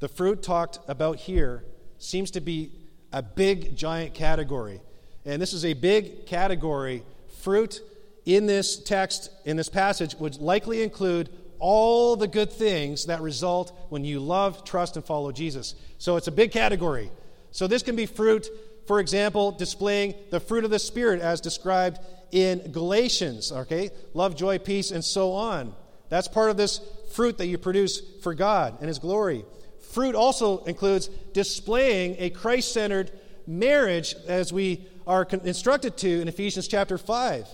the 0.00 0.08
fruit 0.08 0.42
talked 0.42 0.78
about 0.86 1.16
here 1.16 1.64
seems 1.96 2.30
to 2.32 2.42
be 2.42 2.72
a 3.14 3.22
big, 3.22 3.74
giant 3.74 4.12
category. 4.12 4.82
And 5.24 5.40
this 5.40 5.54
is 5.54 5.64
a 5.64 5.72
big 5.72 6.26
category. 6.26 7.02
Fruit 7.40 7.80
in 8.26 8.44
this 8.44 8.76
text, 8.76 9.30
in 9.46 9.56
this 9.56 9.70
passage, 9.70 10.16
would 10.16 10.36
likely 10.36 10.82
include 10.82 11.30
all 11.62 12.16
the 12.16 12.26
good 12.26 12.50
things 12.52 13.06
that 13.06 13.20
result 13.20 13.72
when 13.88 14.04
you 14.04 14.18
love, 14.18 14.64
trust, 14.64 14.96
and 14.96 15.04
follow 15.04 15.30
Jesus. 15.30 15.76
So 15.98 16.16
it's 16.16 16.26
a 16.26 16.32
big 16.32 16.50
category. 16.50 17.08
So 17.52 17.68
this 17.68 17.84
can 17.84 17.94
be 17.94 18.06
fruit, 18.06 18.48
for 18.88 18.98
example, 18.98 19.52
displaying 19.52 20.14
the 20.30 20.40
fruit 20.40 20.64
of 20.64 20.72
the 20.72 20.80
Spirit 20.80 21.20
as 21.20 21.40
described 21.40 22.00
in 22.32 22.72
Galatians, 22.72 23.52
okay? 23.52 23.90
Love, 24.12 24.34
joy, 24.34 24.58
peace, 24.58 24.90
and 24.90 25.04
so 25.04 25.34
on. 25.34 25.72
That's 26.08 26.26
part 26.26 26.50
of 26.50 26.56
this 26.56 26.80
fruit 27.12 27.38
that 27.38 27.46
you 27.46 27.58
produce 27.58 28.02
for 28.22 28.34
God 28.34 28.78
and 28.80 28.88
His 28.88 28.98
glory. 28.98 29.44
Fruit 29.92 30.16
also 30.16 30.64
includes 30.64 31.06
displaying 31.32 32.16
a 32.18 32.30
Christ 32.30 32.72
centered 32.72 33.12
marriage 33.46 34.16
as 34.26 34.52
we 34.52 34.88
are 35.06 35.28
instructed 35.44 35.96
to 35.98 36.20
in 36.20 36.26
Ephesians 36.26 36.66
chapter 36.66 36.98
5. 36.98 37.46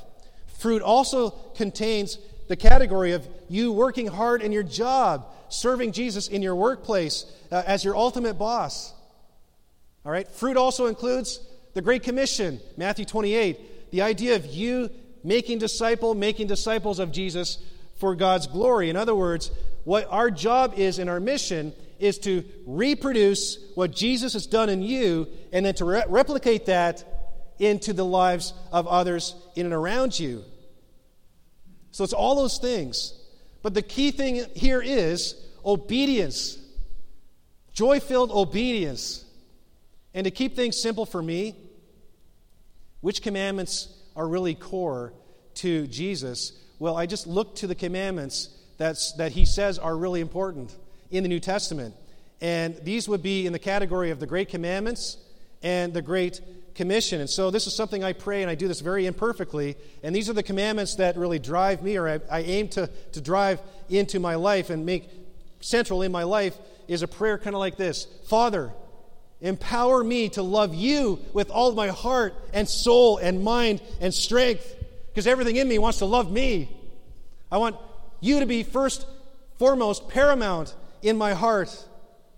Fruit 0.59 0.81
also 0.81 1.31
contains 1.57 2.16
the 2.49 2.57
category 2.57 3.13
of 3.13 3.27
you 3.49 3.73
working 3.73 4.07
hard 4.07 4.43
in 4.43 4.53
your 4.53 4.63
job, 4.63 5.27
serving 5.49 5.93
Jesus 5.93 6.29
in 6.29 6.43
your 6.43 6.57
workplace 6.57 7.25
uh, 7.51 7.63
as 7.67 7.85
your 7.85 7.97
ultimate 7.97 8.35
boss. 8.35 8.93
All 10.05 10.13
right? 10.13 10.29
Fruit 10.29 10.57
also 10.57 10.87
includes 10.87 11.41
the 11.75 11.83
Great 11.83 12.03
Commission, 12.03 12.61
Matthew 12.77 13.05
28, 13.05 13.91
the 13.91 14.03
idea 14.03 14.37
of 14.37 14.47
you 14.47 14.91
making 15.23 15.59
disciple, 15.59 16.15
making 16.15 16.47
disciples 16.47 16.99
of 16.99 17.13
Jesus 17.13 17.59
for 17.99 18.15
God's 18.15 18.47
glory. 18.47 18.91
In 18.91 18.97
other 18.97 19.15
words, 19.15 19.51
what 19.85 20.07
our 20.11 20.31
job 20.31 20.75
is 20.77 20.99
in 20.99 21.09
our 21.09 21.21
mission 21.21 21.73
is 21.99 22.19
to 22.19 22.45
reproduce 22.67 23.59
what 23.75 23.91
Jesus 23.91 24.33
has 24.35 24.47
done 24.47 24.69
in 24.69 24.83
you 24.83 25.29
and 25.53 25.67
then 25.67 25.75
to 25.75 25.85
re- 25.85 26.05
replicate 26.09 26.67
that 26.67 27.05
into 27.59 27.93
the 27.93 28.05
lives 28.05 28.55
of 28.73 28.87
others 28.87 29.35
in 29.57 29.67
and 29.67 29.75
around 29.75 30.19
you. 30.19 30.45
So 31.99 32.05
it's 32.05 32.13
all 32.13 32.37
those 32.37 32.59
things. 32.59 33.13
But 33.61 33.75
the 33.75 33.83
key 33.83 34.13
thing 34.13 34.45
here 34.55 34.81
is 34.81 35.35
obedience, 35.67 36.57
joy 37.73 37.99
filled 37.99 38.31
obedience. 38.31 39.25
And 40.15 40.25
to 40.25 40.31
keep 40.31 40.55
things 40.55 40.81
simple 40.81 41.05
for 41.05 41.21
me, 41.21 41.57
which 43.01 43.21
commandments 43.21 43.89
are 44.15 44.29
really 44.29 44.55
core 44.55 45.13
to 45.55 45.89
Jesus? 45.89 46.53
Well, 46.79 46.97
I 46.97 47.07
just 47.07 47.27
look 47.27 47.57
to 47.57 47.67
the 47.67 47.75
commandments 47.75 48.51
that's, 48.77 49.11
that 49.15 49.33
he 49.33 49.45
says 49.45 49.77
are 49.77 49.97
really 49.97 50.21
important 50.21 50.73
in 51.11 51.25
the 51.25 51.29
New 51.29 51.41
Testament. 51.41 51.97
And 52.41 52.77
these 52.85 53.09
would 53.09 53.25
be 53.25 53.45
in 53.45 53.53
the 53.53 53.59
category 53.59 54.13
of 54.13 54.21
the 54.21 54.27
Great 54.29 54.51
Commandments 54.51 55.17
and 55.65 55.93
the 55.93 56.03
Great 56.03 56.41
Commission. 56.79 57.21
And 57.21 57.29
so 57.29 57.51
this 57.51 57.67
is 57.67 57.75
something 57.75 58.05
I 58.05 58.12
pray, 58.12 58.41
and 58.43 58.49
I 58.49 58.55
do 58.55 58.69
this 58.69 58.79
very 58.79 59.07
imperfectly. 59.07 59.75
And 60.05 60.14
these 60.14 60.31
are 60.31 60.33
the 60.33 60.45
commandments 60.45 60.95
that 60.95 61.17
really 61.17 61.41
drive 61.41 61.83
me, 61.83 61.97
or 61.97 62.09
I, 62.09 62.21
I 62.31 62.41
aim 62.43 62.69
to, 62.69 62.88
to 63.14 63.21
drive 63.21 63.61
into 63.91 64.21
my 64.21 64.37
life 64.37 64.71
and 64.71 64.87
make 64.87 65.11
central 65.59 66.03
in 66.03 66.12
my 66.12 66.22
life, 66.22 66.57
is 66.87 67.03
a 67.03 67.09
prayer 67.09 67.37
kind 67.37 67.57
of 67.57 67.59
like 67.59 67.76
this 67.76 68.07
Father, 68.29 68.72
empower 69.41 70.05
me 70.05 70.29
to 70.29 70.43
love 70.43 70.72
you 70.72 71.18
with 71.33 71.51
all 71.51 71.72
my 71.72 71.89
heart 71.89 72.33
and 72.53 72.68
soul 72.68 73.18
and 73.18 73.43
mind 73.43 73.83
and 74.01 74.14
strength, 74.14 74.76
because 75.09 75.26
everything 75.26 75.57
in 75.57 75.66
me 75.66 75.81
wants 75.81 75.99
to 75.99 76.05
love 76.05 76.31
me. 76.31 76.70
I 77.51 77.59
want 77.59 77.74
you 78.20 78.39
to 78.39 78.47
be 78.47 78.62
first, 78.62 79.05
foremost, 79.59 80.09
paramount 80.09 80.76
in 81.03 81.18
my 81.18 81.35
heart. 81.35 81.76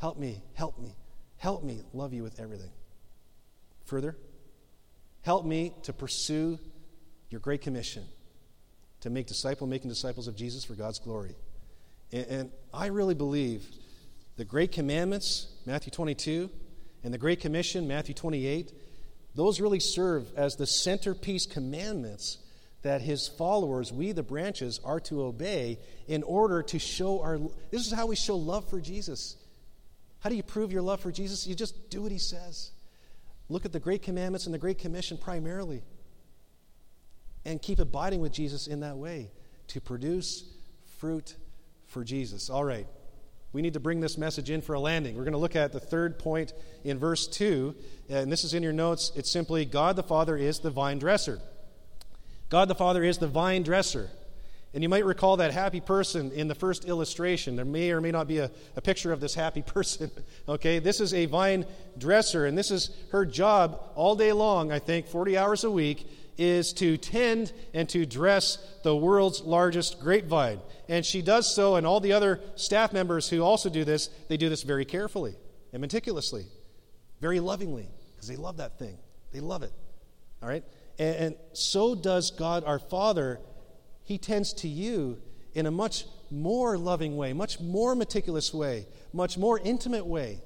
Help 0.00 0.18
me, 0.18 0.40
help 0.54 0.78
me, 0.78 0.96
help 1.36 1.62
me 1.62 1.82
love 1.92 2.14
you 2.14 2.22
with 2.22 2.40
everything. 2.40 2.70
Further, 3.84 4.16
help 5.22 5.44
me 5.44 5.72
to 5.82 5.92
pursue 5.92 6.58
your 7.30 7.40
great 7.40 7.60
commission 7.60 8.04
to 9.00 9.10
make 9.10 9.26
disciple 9.26 9.66
making 9.66 9.88
disciples 9.88 10.28
of 10.28 10.36
Jesus 10.36 10.64
for 10.64 10.74
God's 10.74 10.98
glory. 10.98 11.34
And, 12.12 12.26
and 12.26 12.52
I 12.72 12.86
really 12.86 13.14
believe 13.14 13.66
the 14.36 14.44
great 14.44 14.72
commandments, 14.72 15.48
Matthew 15.66 15.90
22, 15.90 16.50
and 17.02 17.14
the 17.14 17.18
great 17.18 17.40
commission, 17.40 17.88
Matthew 17.88 18.14
28, 18.14 18.72
those 19.34 19.60
really 19.60 19.80
serve 19.80 20.32
as 20.36 20.56
the 20.56 20.66
centerpiece 20.66 21.46
commandments 21.46 22.38
that 22.82 23.00
his 23.02 23.28
followers, 23.28 23.92
we 23.92 24.12
the 24.12 24.22
branches, 24.22 24.80
are 24.84 25.00
to 25.00 25.22
obey 25.22 25.78
in 26.08 26.22
order 26.22 26.62
to 26.62 26.78
show 26.78 27.20
our. 27.20 27.38
This 27.70 27.86
is 27.86 27.92
how 27.92 28.06
we 28.06 28.16
show 28.16 28.36
love 28.36 28.68
for 28.68 28.80
Jesus. 28.80 29.36
How 30.20 30.30
do 30.30 30.36
you 30.36 30.42
prove 30.42 30.72
your 30.72 30.82
love 30.82 31.00
for 31.00 31.12
Jesus? 31.12 31.46
You 31.46 31.54
just 31.54 31.90
do 31.90 32.02
what 32.02 32.12
he 32.12 32.18
says. 32.18 32.70
Look 33.50 33.66
at 33.66 33.72
the 33.72 33.80
Great 33.80 34.02
Commandments 34.02 34.46
and 34.46 34.54
the 34.54 34.58
Great 34.58 34.78
Commission 34.78 35.18
primarily. 35.18 35.82
And 37.44 37.60
keep 37.60 37.78
abiding 37.78 38.20
with 38.20 38.32
Jesus 38.32 38.66
in 38.66 38.80
that 38.80 38.96
way 38.96 39.32
to 39.68 39.80
produce 39.80 40.44
fruit 40.98 41.34
for 41.86 42.04
Jesus. 42.04 42.48
All 42.48 42.64
right. 42.64 42.86
We 43.52 43.62
need 43.62 43.74
to 43.74 43.80
bring 43.80 44.00
this 44.00 44.16
message 44.16 44.48
in 44.48 44.60
for 44.62 44.74
a 44.74 44.80
landing. 44.80 45.16
We're 45.16 45.24
going 45.24 45.32
to 45.32 45.38
look 45.38 45.56
at 45.56 45.72
the 45.72 45.80
third 45.80 46.20
point 46.20 46.52
in 46.84 46.98
verse 47.00 47.26
2, 47.26 47.74
and 48.08 48.30
this 48.30 48.44
is 48.44 48.54
in 48.54 48.62
your 48.62 48.72
notes. 48.72 49.10
It's 49.16 49.30
simply 49.30 49.64
God 49.64 49.96
the 49.96 50.04
Father 50.04 50.36
is 50.36 50.60
the 50.60 50.70
vine 50.70 51.00
dresser. 51.00 51.40
God 52.48 52.68
the 52.68 52.76
Father 52.76 53.02
is 53.02 53.18
the 53.18 53.26
vine 53.26 53.64
dresser. 53.64 54.10
And 54.72 54.82
you 54.84 54.88
might 54.88 55.04
recall 55.04 55.36
that 55.38 55.52
happy 55.52 55.80
person 55.80 56.30
in 56.30 56.46
the 56.46 56.54
first 56.54 56.84
illustration. 56.84 57.56
There 57.56 57.64
may 57.64 57.90
or 57.90 58.00
may 58.00 58.12
not 58.12 58.28
be 58.28 58.38
a, 58.38 58.50
a 58.76 58.80
picture 58.80 59.12
of 59.12 59.20
this 59.20 59.34
happy 59.34 59.62
person. 59.66 60.10
okay, 60.48 60.78
this 60.78 61.00
is 61.00 61.12
a 61.12 61.26
vine 61.26 61.66
dresser, 61.98 62.46
and 62.46 62.56
this 62.56 62.70
is 62.70 62.90
her 63.10 63.26
job 63.26 63.80
all 63.96 64.14
day 64.14 64.32
long, 64.32 64.70
I 64.70 64.78
think, 64.78 65.06
40 65.06 65.36
hours 65.36 65.64
a 65.64 65.70
week, 65.70 66.08
is 66.38 66.72
to 66.72 66.96
tend 66.96 67.52
and 67.74 67.88
to 67.90 68.06
dress 68.06 68.58
the 68.82 68.96
world's 68.96 69.42
largest 69.42 70.00
grapevine. 70.00 70.60
And 70.88 71.04
she 71.04 71.20
does 71.20 71.52
so, 71.52 71.76
and 71.76 71.86
all 71.86 72.00
the 72.00 72.12
other 72.12 72.40
staff 72.54 72.92
members 72.92 73.28
who 73.28 73.42
also 73.42 73.68
do 73.68 73.84
this, 73.84 74.08
they 74.28 74.36
do 74.36 74.48
this 74.48 74.62
very 74.62 74.84
carefully 74.84 75.34
and 75.72 75.80
meticulously, 75.80 76.46
very 77.20 77.40
lovingly, 77.40 77.88
because 78.12 78.28
they 78.28 78.36
love 78.36 78.56
that 78.58 78.78
thing. 78.78 78.96
They 79.32 79.40
love 79.40 79.62
it. 79.62 79.72
All 80.42 80.48
right? 80.48 80.64
And, 80.98 81.16
and 81.16 81.36
so 81.52 81.94
does 81.94 82.30
God 82.30 82.64
our 82.64 82.78
Father 82.78 83.40
he 84.10 84.18
tends 84.18 84.52
to 84.52 84.66
you 84.66 85.18
in 85.54 85.66
a 85.66 85.70
much 85.70 86.04
more 86.32 86.76
loving 86.76 87.16
way, 87.16 87.32
much 87.32 87.60
more 87.60 87.94
meticulous 87.94 88.52
way, 88.52 88.84
much 89.12 89.38
more 89.38 89.60
intimate 89.60 90.04
way. 90.04 90.40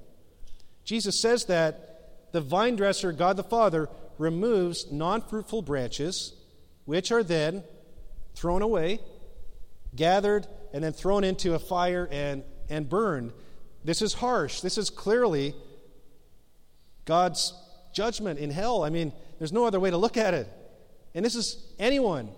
Jesus 0.84 1.18
says 1.18 1.46
that 1.46 2.28
the 2.32 2.42
vine 2.42 2.76
dresser, 2.76 3.10
God 3.10 3.38
the 3.38 3.42
Father, 3.42 3.88
removes 4.18 4.92
non 4.92 5.22
fruitful 5.22 5.62
branches, 5.62 6.34
which 6.84 7.10
are 7.10 7.22
then 7.22 7.64
thrown 8.34 8.60
away, 8.60 9.00
gathered, 9.96 10.46
and 10.74 10.84
then 10.84 10.92
thrown 10.92 11.24
into 11.24 11.54
a 11.54 11.58
fire 11.58 12.06
and, 12.12 12.44
and 12.68 12.86
burned. 12.86 13.32
This 13.82 14.02
is 14.02 14.12
harsh. 14.12 14.60
This 14.60 14.76
is 14.76 14.90
clearly 14.90 15.54
God's 17.06 17.54
judgment 17.94 18.38
in 18.38 18.50
hell. 18.50 18.84
I 18.84 18.90
mean, 18.90 19.14
there's 19.38 19.54
no 19.54 19.64
other 19.64 19.80
way 19.80 19.88
to 19.88 19.96
look 19.96 20.18
at 20.18 20.34
it. 20.34 20.48
And 21.14 21.24
this 21.24 21.34
is 21.34 21.72
anyone 21.78 22.28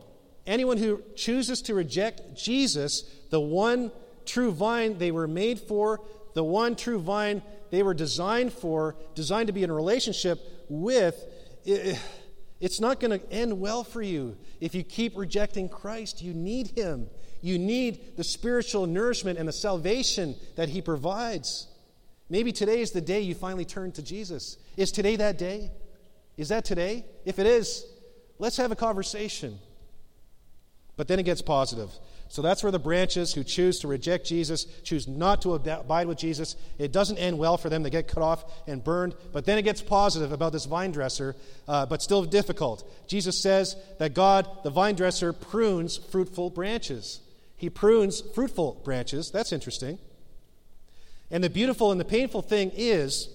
Anyone 0.46 0.78
who 0.78 1.02
chooses 1.14 1.62
to 1.62 1.74
reject 1.74 2.36
Jesus, 2.36 3.02
the 3.30 3.40
one 3.40 3.90
true 4.24 4.52
vine 4.52 4.98
they 4.98 5.10
were 5.10 5.26
made 5.26 5.58
for, 5.58 6.00
the 6.34 6.44
one 6.44 6.76
true 6.76 7.00
vine 7.00 7.42
they 7.70 7.82
were 7.82 7.94
designed 7.94 8.52
for, 8.52 8.96
designed 9.14 9.48
to 9.48 9.52
be 9.52 9.62
in 9.62 9.70
a 9.70 9.74
relationship 9.74 10.40
with, 10.68 11.24
it's 11.64 12.80
not 12.80 13.00
going 13.00 13.18
to 13.18 13.32
end 13.32 13.60
well 13.60 13.82
for 13.84 14.02
you 14.02 14.36
if 14.60 14.74
you 14.74 14.82
keep 14.84 15.16
rejecting 15.16 15.68
Christ. 15.68 16.22
You 16.22 16.32
need 16.32 16.68
Him. 16.76 17.08
You 17.42 17.58
need 17.58 18.16
the 18.16 18.24
spiritual 18.24 18.86
nourishment 18.86 19.38
and 19.38 19.48
the 19.48 19.52
salvation 19.52 20.36
that 20.56 20.68
He 20.68 20.80
provides. 20.80 21.68
Maybe 22.28 22.52
today 22.52 22.80
is 22.80 22.90
the 22.92 23.00
day 23.00 23.20
you 23.20 23.34
finally 23.34 23.64
turn 23.64 23.92
to 23.92 24.02
Jesus. 24.02 24.58
Is 24.76 24.90
today 24.90 25.16
that 25.16 25.38
day? 25.38 25.70
Is 26.36 26.48
that 26.48 26.64
today? 26.64 27.04
If 27.24 27.38
it 27.38 27.46
is, 27.46 27.86
let's 28.38 28.56
have 28.56 28.72
a 28.72 28.76
conversation. 28.76 29.58
But 30.96 31.08
then 31.08 31.18
it 31.18 31.24
gets 31.24 31.42
positive. 31.42 31.90
So 32.28 32.42
that's 32.42 32.62
where 32.62 32.72
the 32.72 32.78
branches 32.78 33.34
who 33.34 33.44
choose 33.44 33.78
to 33.80 33.88
reject 33.88 34.26
Jesus, 34.26 34.64
choose 34.82 35.06
not 35.06 35.42
to 35.42 35.54
abide 35.54 36.08
with 36.08 36.18
Jesus, 36.18 36.56
it 36.78 36.90
doesn't 36.90 37.18
end 37.18 37.38
well 37.38 37.56
for 37.56 37.68
them. 37.68 37.82
They 37.82 37.90
get 37.90 38.08
cut 38.08 38.22
off 38.22 38.44
and 38.66 38.82
burned. 38.82 39.14
But 39.32 39.44
then 39.44 39.58
it 39.58 39.62
gets 39.62 39.80
positive 39.80 40.32
about 40.32 40.52
this 40.52 40.64
vine 40.64 40.90
dresser, 40.90 41.36
uh, 41.68 41.86
but 41.86 42.02
still 42.02 42.24
difficult. 42.24 42.90
Jesus 43.06 43.40
says 43.40 43.76
that 43.98 44.14
God, 44.14 44.48
the 44.64 44.70
vine 44.70 44.96
dresser, 44.96 45.32
prunes 45.32 45.98
fruitful 45.98 46.50
branches. 46.50 47.20
He 47.56 47.70
prunes 47.70 48.22
fruitful 48.34 48.80
branches. 48.84 49.30
That's 49.30 49.52
interesting. 49.52 49.98
And 51.30 51.44
the 51.44 51.50
beautiful 51.50 51.92
and 51.92 52.00
the 52.00 52.04
painful 52.04 52.42
thing 52.42 52.72
is, 52.74 53.28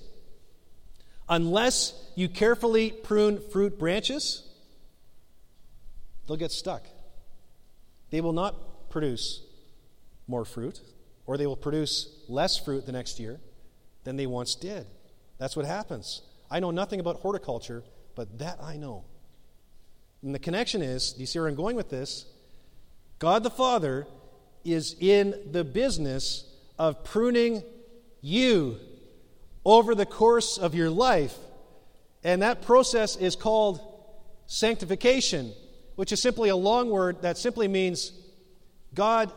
unless 1.29 1.93
you 2.15 2.27
carefully 2.27 2.91
prune 2.91 3.39
fruit 3.51 3.79
branches, 3.79 4.43
they'll 6.27 6.37
get 6.37 6.51
stuck 6.51 6.83
they 8.11 8.21
will 8.21 8.33
not 8.33 8.89
produce 8.89 9.41
more 10.27 10.45
fruit, 10.45 10.79
or 11.25 11.37
they 11.37 11.47
will 11.47 11.55
produce 11.55 12.23
less 12.27 12.57
fruit 12.57 12.85
the 12.85 12.91
next 12.91 13.19
year 13.19 13.39
than 14.03 14.17
they 14.17 14.27
once 14.27 14.55
did. 14.55 14.85
That's 15.37 15.55
what 15.55 15.65
happens. 15.65 16.21
I 16.49 16.59
know 16.59 16.71
nothing 16.71 16.99
about 16.99 17.17
horticulture, 17.17 17.83
but 18.15 18.39
that 18.39 18.59
I 18.61 18.77
know. 18.77 19.05
And 20.21 20.35
the 20.35 20.39
connection 20.39 20.81
is 20.81 21.13
do 21.13 21.21
you 21.21 21.25
see 21.25 21.39
where 21.39 21.47
I'm 21.47 21.55
going 21.55 21.75
with 21.75 21.89
this? 21.89 22.25
God 23.17 23.43
the 23.43 23.49
Father 23.49 24.05
is 24.63 24.95
in 24.99 25.33
the 25.51 25.63
business 25.63 26.45
of 26.77 27.03
pruning 27.03 27.63
you 28.21 28.77
over 29.65 29.95
the 29.95 30.05
course 30.05 30.57
of 30.57 30.75
your 30.75 30.89
life. 30.89 31.35
And 32.23 32.41
that 32.41 32.61
process 32.61 33.15
is 33.15 33.35
called 33.35 33.79
sanctification 34.45 35.53
which 36.01 36.11
is 36.11 36.19
simply 36.19 36.49
a 36.49 36.55
long 36.55 36.89
word 36.89 37.21
that 37.21 37.37
simply 37.37 37.67
means 37.67 38.11
God 38.95 39.31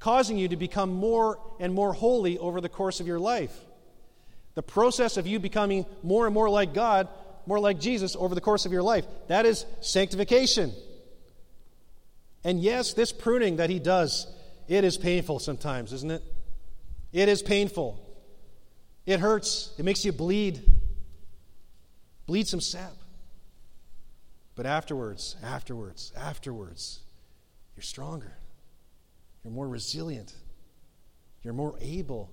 causing 0.00 0.36
you 0.36 0.48
to 0.48 0.56
become 0.56 0.92
more 0.92 1.38
and 1.60 1.72
more 1.72 1.92
holy 1.92 2.36
over 2.36 2.60
the 2.60 2.68
course 2.68 2.98
of 2.98 3.06
your 3.06 3.20
life. 3.20 3.56
The 4.56 4.62
process 4.64 5.16
of 5.16 5.28
you 5.28 5.38
becoming 5.38 5.86
more 6.02 6.26
and 6.26 6.34
more 6.34 6.50
like 6.50 6.74
God, 6.74 7.06
more 7.46 7.60
like 7.60 7.78
Jesus 7.78 8.16
over 8.16 8.34
the 8.34 8.40
course 8.40 8.66
of 8.66 8.72
your 8.72 8.82
life. 8.82 9.06
That 9.28 9.46
is 9.46 9.64
sanctification. 9.80 10.72
And 12.42 12.60
yes, 12.60 12.92
this 12.94 13.12
pruning 13.12 13.58
that 13.58 13.70
he 13.70 13.78
does, 13.78 14.26
it 14.66 14.82
is 14.82 14.98
painful 14.98 15.38
sometimes, 15.38 15.92
isn't 15.92 16.10
it? 16.10 16.24
It 17.12 17.28
is 17.28 17.40
painful. 17.40 18.04
It 19.06 19.20
hurts. 19.20 19.72
It 19.78 19.84
makes 19.84 20.04
you 20.04 20.10
bleed. 20.10 20.60
Bleed 22.26 22.48
some 22.48 22.60
sap. 22.60 22.94
But 24.54 24.66
afterwards, 24.66 25.36
afterwards, 25.42 26.12
afterwards, 26.16 27.00
you're 27.76 27.82
stronger. 27.82 28.36
You're 29.42 29.52
more 29.52 29.68
resilient. 29.68 30.34
You're 31.42 31.54
more 31.54 31.74
able 31.80 32.30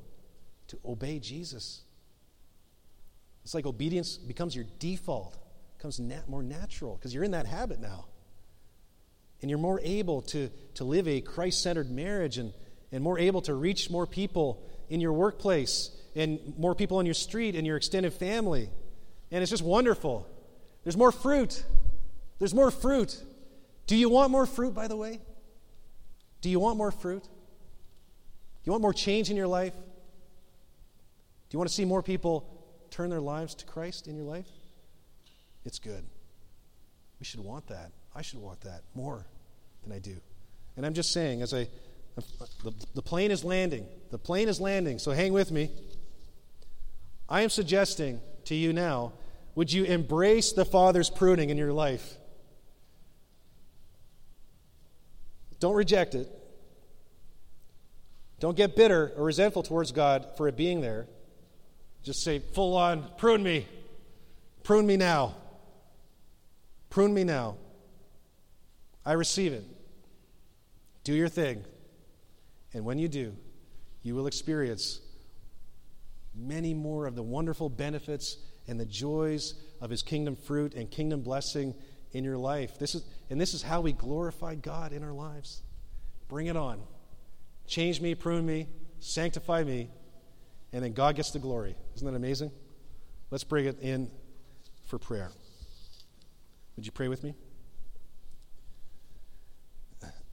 to 0.68 0.78
obey 0.86 1.20
Jesus. 1.20 1.82
It's 3.44 3.54
like 3.54 3.66
obedience 3.66 4.18
becomes 4.18 4.56
your 4.56 4.66
default, 4.80 5.38
becomes 5.78 6.00
nat- 6.00 6.30
more 6.30 6.44
natural 6.44 6.96
because 6.96 7.14
you're 7.14 7.24
in 7.24 7.32
that 7.32 7.48
habit 7.48 7.80
now. 7.80 8.06
And 9.42 9.50
you're 9.50 9.60
more 9.60 9.80
able 9.82 10.22
to, 10.24 10.50
to 10.76 10.84
live 10.84 11.08
a 11.08 11.22
Christ 11.22 11.64
centered 11.64 11.90
marriage 11.90 12.38
and, 12.38 12.54
and 12.92 13.04
more 13.04 13.18
able 13.18 13.42
to 13.44 13.54
reach 13.54 13.90
more 13.90 14.06
people 14.06 14.62
in 14.90 15.00
your 15.00 15.14
workplace 15.14 15.92
and 16.16 16.40
more 16.58 16.76
people 16.76 16.98
on 16.98 17.06
your 17.06 17.16
street 17.16 17.56
and 17.56 17.66
your 17.66 17.78
extended 17.78 18.14
family. 18.14 18.70
And 19.32 19.42
it's 19.42 19.50
just 19.50 19.64
wonderful. 19.64 20.28
There's 20.84 20.98
more 20.98 21.12
fruit. 21.12 21.64
There's 22.40 22.54
more 22.54 22.72
fruit. 22.72 23.22
Do 23.86 23.96
you 23.96 24.10
want 24.10 24.32
more 24.32 24.46
fruit, 24.46 24.74
by 24.74 24.88
the 24.88 24.96
way? 24.96 25.20
Do 26.42 26.50
you 26.50 26.60
want 26.60 26.78
more 26.78 26.92
fruit? 26.92 27.24
Do 27.24 27.30
you 28.64 28.72
want 28.72 28.82
more 28.82 28.94
change 28.94 29.30
in 29.30 29.38
your 29.38 29.48
life? 29.48 29.74
Do 29.74 31.56
you 31.56 31.60
want 31.60 31.70
to 31.70 31.76
see 31.76 31.86
more 31.86 32.02
people 32.02 32.46
turn 32.92 33.10
their 33.10 33.20
lives 33.20 33.56
to 33.56 33.66
Christ 33.66 34.08
in 34.08 34.16
your 34.16 34.26
life? 34.26 34.48
It's 35.66 35.80
good. 35.80 36.04
We 37.20 37.26
should 37.26 37.42
want 37.42 37.68
that. 37.68 37.92
I 38.16 38.22
should 38.22 38.40
want 38.40 38.62
that 38.62 38.84
more 38.96 39.26
than 39.84 39.92
I 39.92 40.00
do. 40.00 40.16
And 40.78 40.86
I'm 40.86 40.94
just 40.94 41.12
saying, 41.12 41.42
as 41.42 41.54
I, 41.54 41.68
the, 42.64 42.74
the 42.96 43.02
plane 43.02 43.32
is 43.32 43.44
landing. 43.44 43.86
The 44.12 44.18
plane 44.18 44.48
is 44.48 44.62
landing, 44.62 45.00
so 45.00 45.12
hang 45.12 45.34
with 45.34 45.52
me. 45.52 45.70
I 47.28 47.42
am 47.42 47.50
suggesting 47.50 48.22
to 48.46 48.56
you 48.56 48.74
now 48.74 49.14
would 49.56 49.74
you 49.74 49.84
embrace 49.84 50.54
the 50.54 50.64
Father's 50.64 51.10
pruning 51.10 51.50
in 51.50 51.58
your 51.58 51.74
life? 51.74 52.16
Don't 55.60 55.76
reject 55.76 56.16
it. 56.16 56.30
Don't 58.40 58.56
get 58.56 58.76
bitter 58.76 59.12
or 59.18 59.26
resentful 59.26 59.64
towards 59.64 59.92
God 59.92 60.26
for 60.38 60.48
it 60.48 60.56
being 60.56 60.82
there. 60.82 61.08
Just 62.04 62.24
say, 62.24 62.40
full 62.40 62.78
on, 62.78 63.06
prune 63.18 63.44
me. 63.44 63.68
Prune 64.64 64.88
me 64.88 64.96
now. 64.96 65.36
Prune 66.90 67.14
me 67.14 67.24
now. 67.24 67.58
I 69.06 69.14
receive 69.14 69.54
it. 69.54 69.66
Do 71.04 71.14
your 71.14 71.28
thing. 71.28 71.64
And 72.74 72.86
when 72.86 72.98
you 72.98 73.08
do, 73.08 73.36
you 74.04 74.16
will 74.16 74.28
experience 74.28 75.02
many 76.36 76.74
more 76.74 77.06
of 77.06 77.16
the 77.16 77.24
wonderful 77.24 77.70
benefits 77.70 78.38
and 78.68 78.80
the 78.80 78.86
joys 78.86 79.56
of 79.82 79.90
his 79.90 80.04
kingdom 80.04 80.36
fruit 80.36 80.74
and 80.76 80.90
kingdom 80.90 81.22
blessing 81.22 81.74
in 82.12 82.24
your 82.24 82.38
life. 82.38 82.78
This 82.80 82.96
is, 82.96 83.04
and 83.30 83.40
this 83.40 83.54
is 83.54 83.62
how 83.62 83.82
we 83.82 83.94
glorify 83.94 84.56
God 84.56 84.94
in 84.94 85.04
our 85.04 85.14
lives. 85.14 85.62
Bring 86.28 86.48
it 86.48 86.58
on. 86.58 86.82
Change 87.68 88.02
me, 88.02 88.16
prune 88.16 88.46
me, 88.46 88.68
sanctify 89.00 89.64
me, 89.64 89.90
and 90.74 90.84
then 90.84 90.94
God 90.94 91.16
gets 91.16 91.32
the 91.32 91.40
glory. 91.40 91.76
Isn't 91.96 92.06
that 92.06 92.16
amazing? 92.16 92.52
Let's 93.32 93.44
bring 93.44 93.66
it 93.66 93.80
in 93.80 94.10
for 94.88 94.98
prayer. 94.98 95.32
Would 96.76 96.86
you 96.86 96.92
pray 96.92 97.08
with 97.08 97.24
me? 97.24 97.36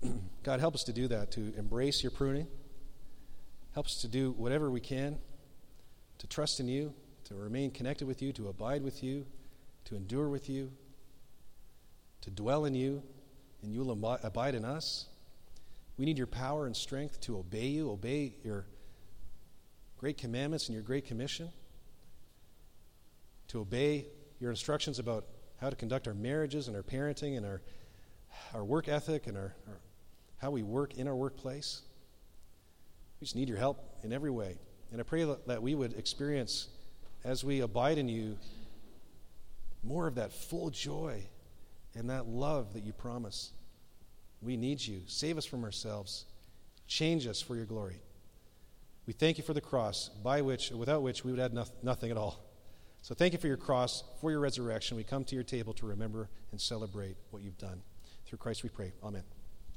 God, 0.43 0.61
help 0.61 0.75
us 0.75 0.85
to 0.85 0.93
do 0.93 1.09
that, 1.09 1.33
to 1.33 1.53
embrace 1.57 2.03
your 2.03 2.13
pruning. 2.13 2.47
Help 3.75 3.87
us 3.87 4.01
to 4.01 4.09
do 4.09 4.33
whatever 4.33 4.71
we 4.71 4.81
can 4.81 5.19
to 6.19 6.27
trust 6.27 6.61
in 6.61 6.69
you, 6.69 6.95
to 7.25 7.35
remain 7.35 7.71
connected 7.71 8.07
with 8.07 8.23
you, 8.23 8.33
to 8.33 8.49
abide 8.49 8.83
with 8.83 9.03
you, 9.03 9.27
to 9.85 9.97
endure 9.97 10.29
with 10.29 10.49
you, 10.49 10.73
to 12.27 12.31
dwell 12.33 12.65
in 12.65 12.75
you, 12.75 13.03
and 13.63 13.73
you 13.73 13.85
will 13.85 14.19
abide 14.23 14.57
in 14.57 14.65
us. 14.65 15.07
We 15.97 16.05
need 16.05 16.19
your 16.19 16.27
power 16.27 16.67
and 16.67 16.77
strength 16.77 17.21
to 17.23 17.39
obey 17.39 17.69
you, 17.69 17.89
obey 17.91 18.35
your 18.45 18.67
great 19.97 20.19
commandments 20.19 20.67
and 20.67 20.75
your 20.75 20.83
great 20.83 21.07
commission, 21.07 21.49
to 23.49 23.61
obey 23.61 24.07
your 24.41 24.51
instructions 24.51 24.99
about 24.99 25.25
how 25.61 25.71
to 25.71 25.77
conduct 25.77 26.09
our 26.09 26.15
marriages 26.15 26.67
and 26.67 26.77
our 26.77 26.83
parenting 26.83 27.37
and 27.37 27.47
our, 27.47 27.63
our 28.53 28.65
work 28.65 28.89
ethic 28.89 29.29
and 29.29 29.37
our, 29.37 29.55
our 29.69 29.81
how 30.39 30.51
we 30.51 30.65
work 30.65 30.99
in 30.99 31.07
our 31.07 31.17
workplace. 31.17 31.83
We 33.21 33.25
just 33.25 33.37
need 33.37 33.49
your 33.49 33.57
help 33.57 33.83
in 34.03 34.13
every 34.13 34.31
way. 34.31 34.59
And 34.91 35.01
I 35.01 35.05
pray 35.05 35.25
that 35.47 35.63
we 35.63 35.77
would 35.77 35.95
experience, 35.95 36.67
as 37.25 37.45
we 37.45 37.61
abide 37.61 37.99
in 37.99 38.09
you, 38.09 38.37
more 39.85 40.09
of 40.09 40.17
that 40.17 40.33
full 40.33 40.71
joy 40.71 41.23
and 41.97 42.11
that 42.11 42.29
love 42.29 42.75
that 42.75 42.85
you 42.85 42.93
promise. 42.93 43.53
We 44.43 44.57
need 44.57 44.81
you. 44.81 45.03
Save 45.07 45.39
us 45.39 45.47
from 45.47 45.65
ourselves. 45.65 46.27
Change 46.87 47.27
us 47.27 47.41
for 47.41 47.57
your 47.57 47.65
glory. 47.65 48.01
We 49.07 49.13
thank 49.13 49.39
you 49.39 49.45
for 49.45 49.55
the 49.55 49.61
cross, 49.61 50.09
by 50.23 50.43
which, 50.43 50.71
without 50.71 51.03
which 51.03 51.25
we 51.25 51.31
would 51.31 51.41
have 51.41 51.55
nothing 51.83 52.11
at 52.11 52.17
all. 52.17 52.45
So 53.03 53.15
thank 53.15 53.33
you 53.33 53.39
for 53.39 53.47
your 53.47 53.57
cross, 53.57 54.03
for 54.21 54.31
your 54.31 54.41
resurrection. 54.41 54.97
We 54.97 55.05
come 55.05 55.25
to 55.25 55.35
your 55.35 55.45
table 55.45 55.73
to 55.75 55.87
remember 55.87 56.29
and 56.51 56.61
celebrate 56.61 57.17
what 57.31 57.43
you've 57.43 57.59
done. 57.59 57.83
Through 58.27 58.39
Christ 58.39 58.65
we 58.65 58.69
pray. 58.69 58.93
Amen. 59.05 59.36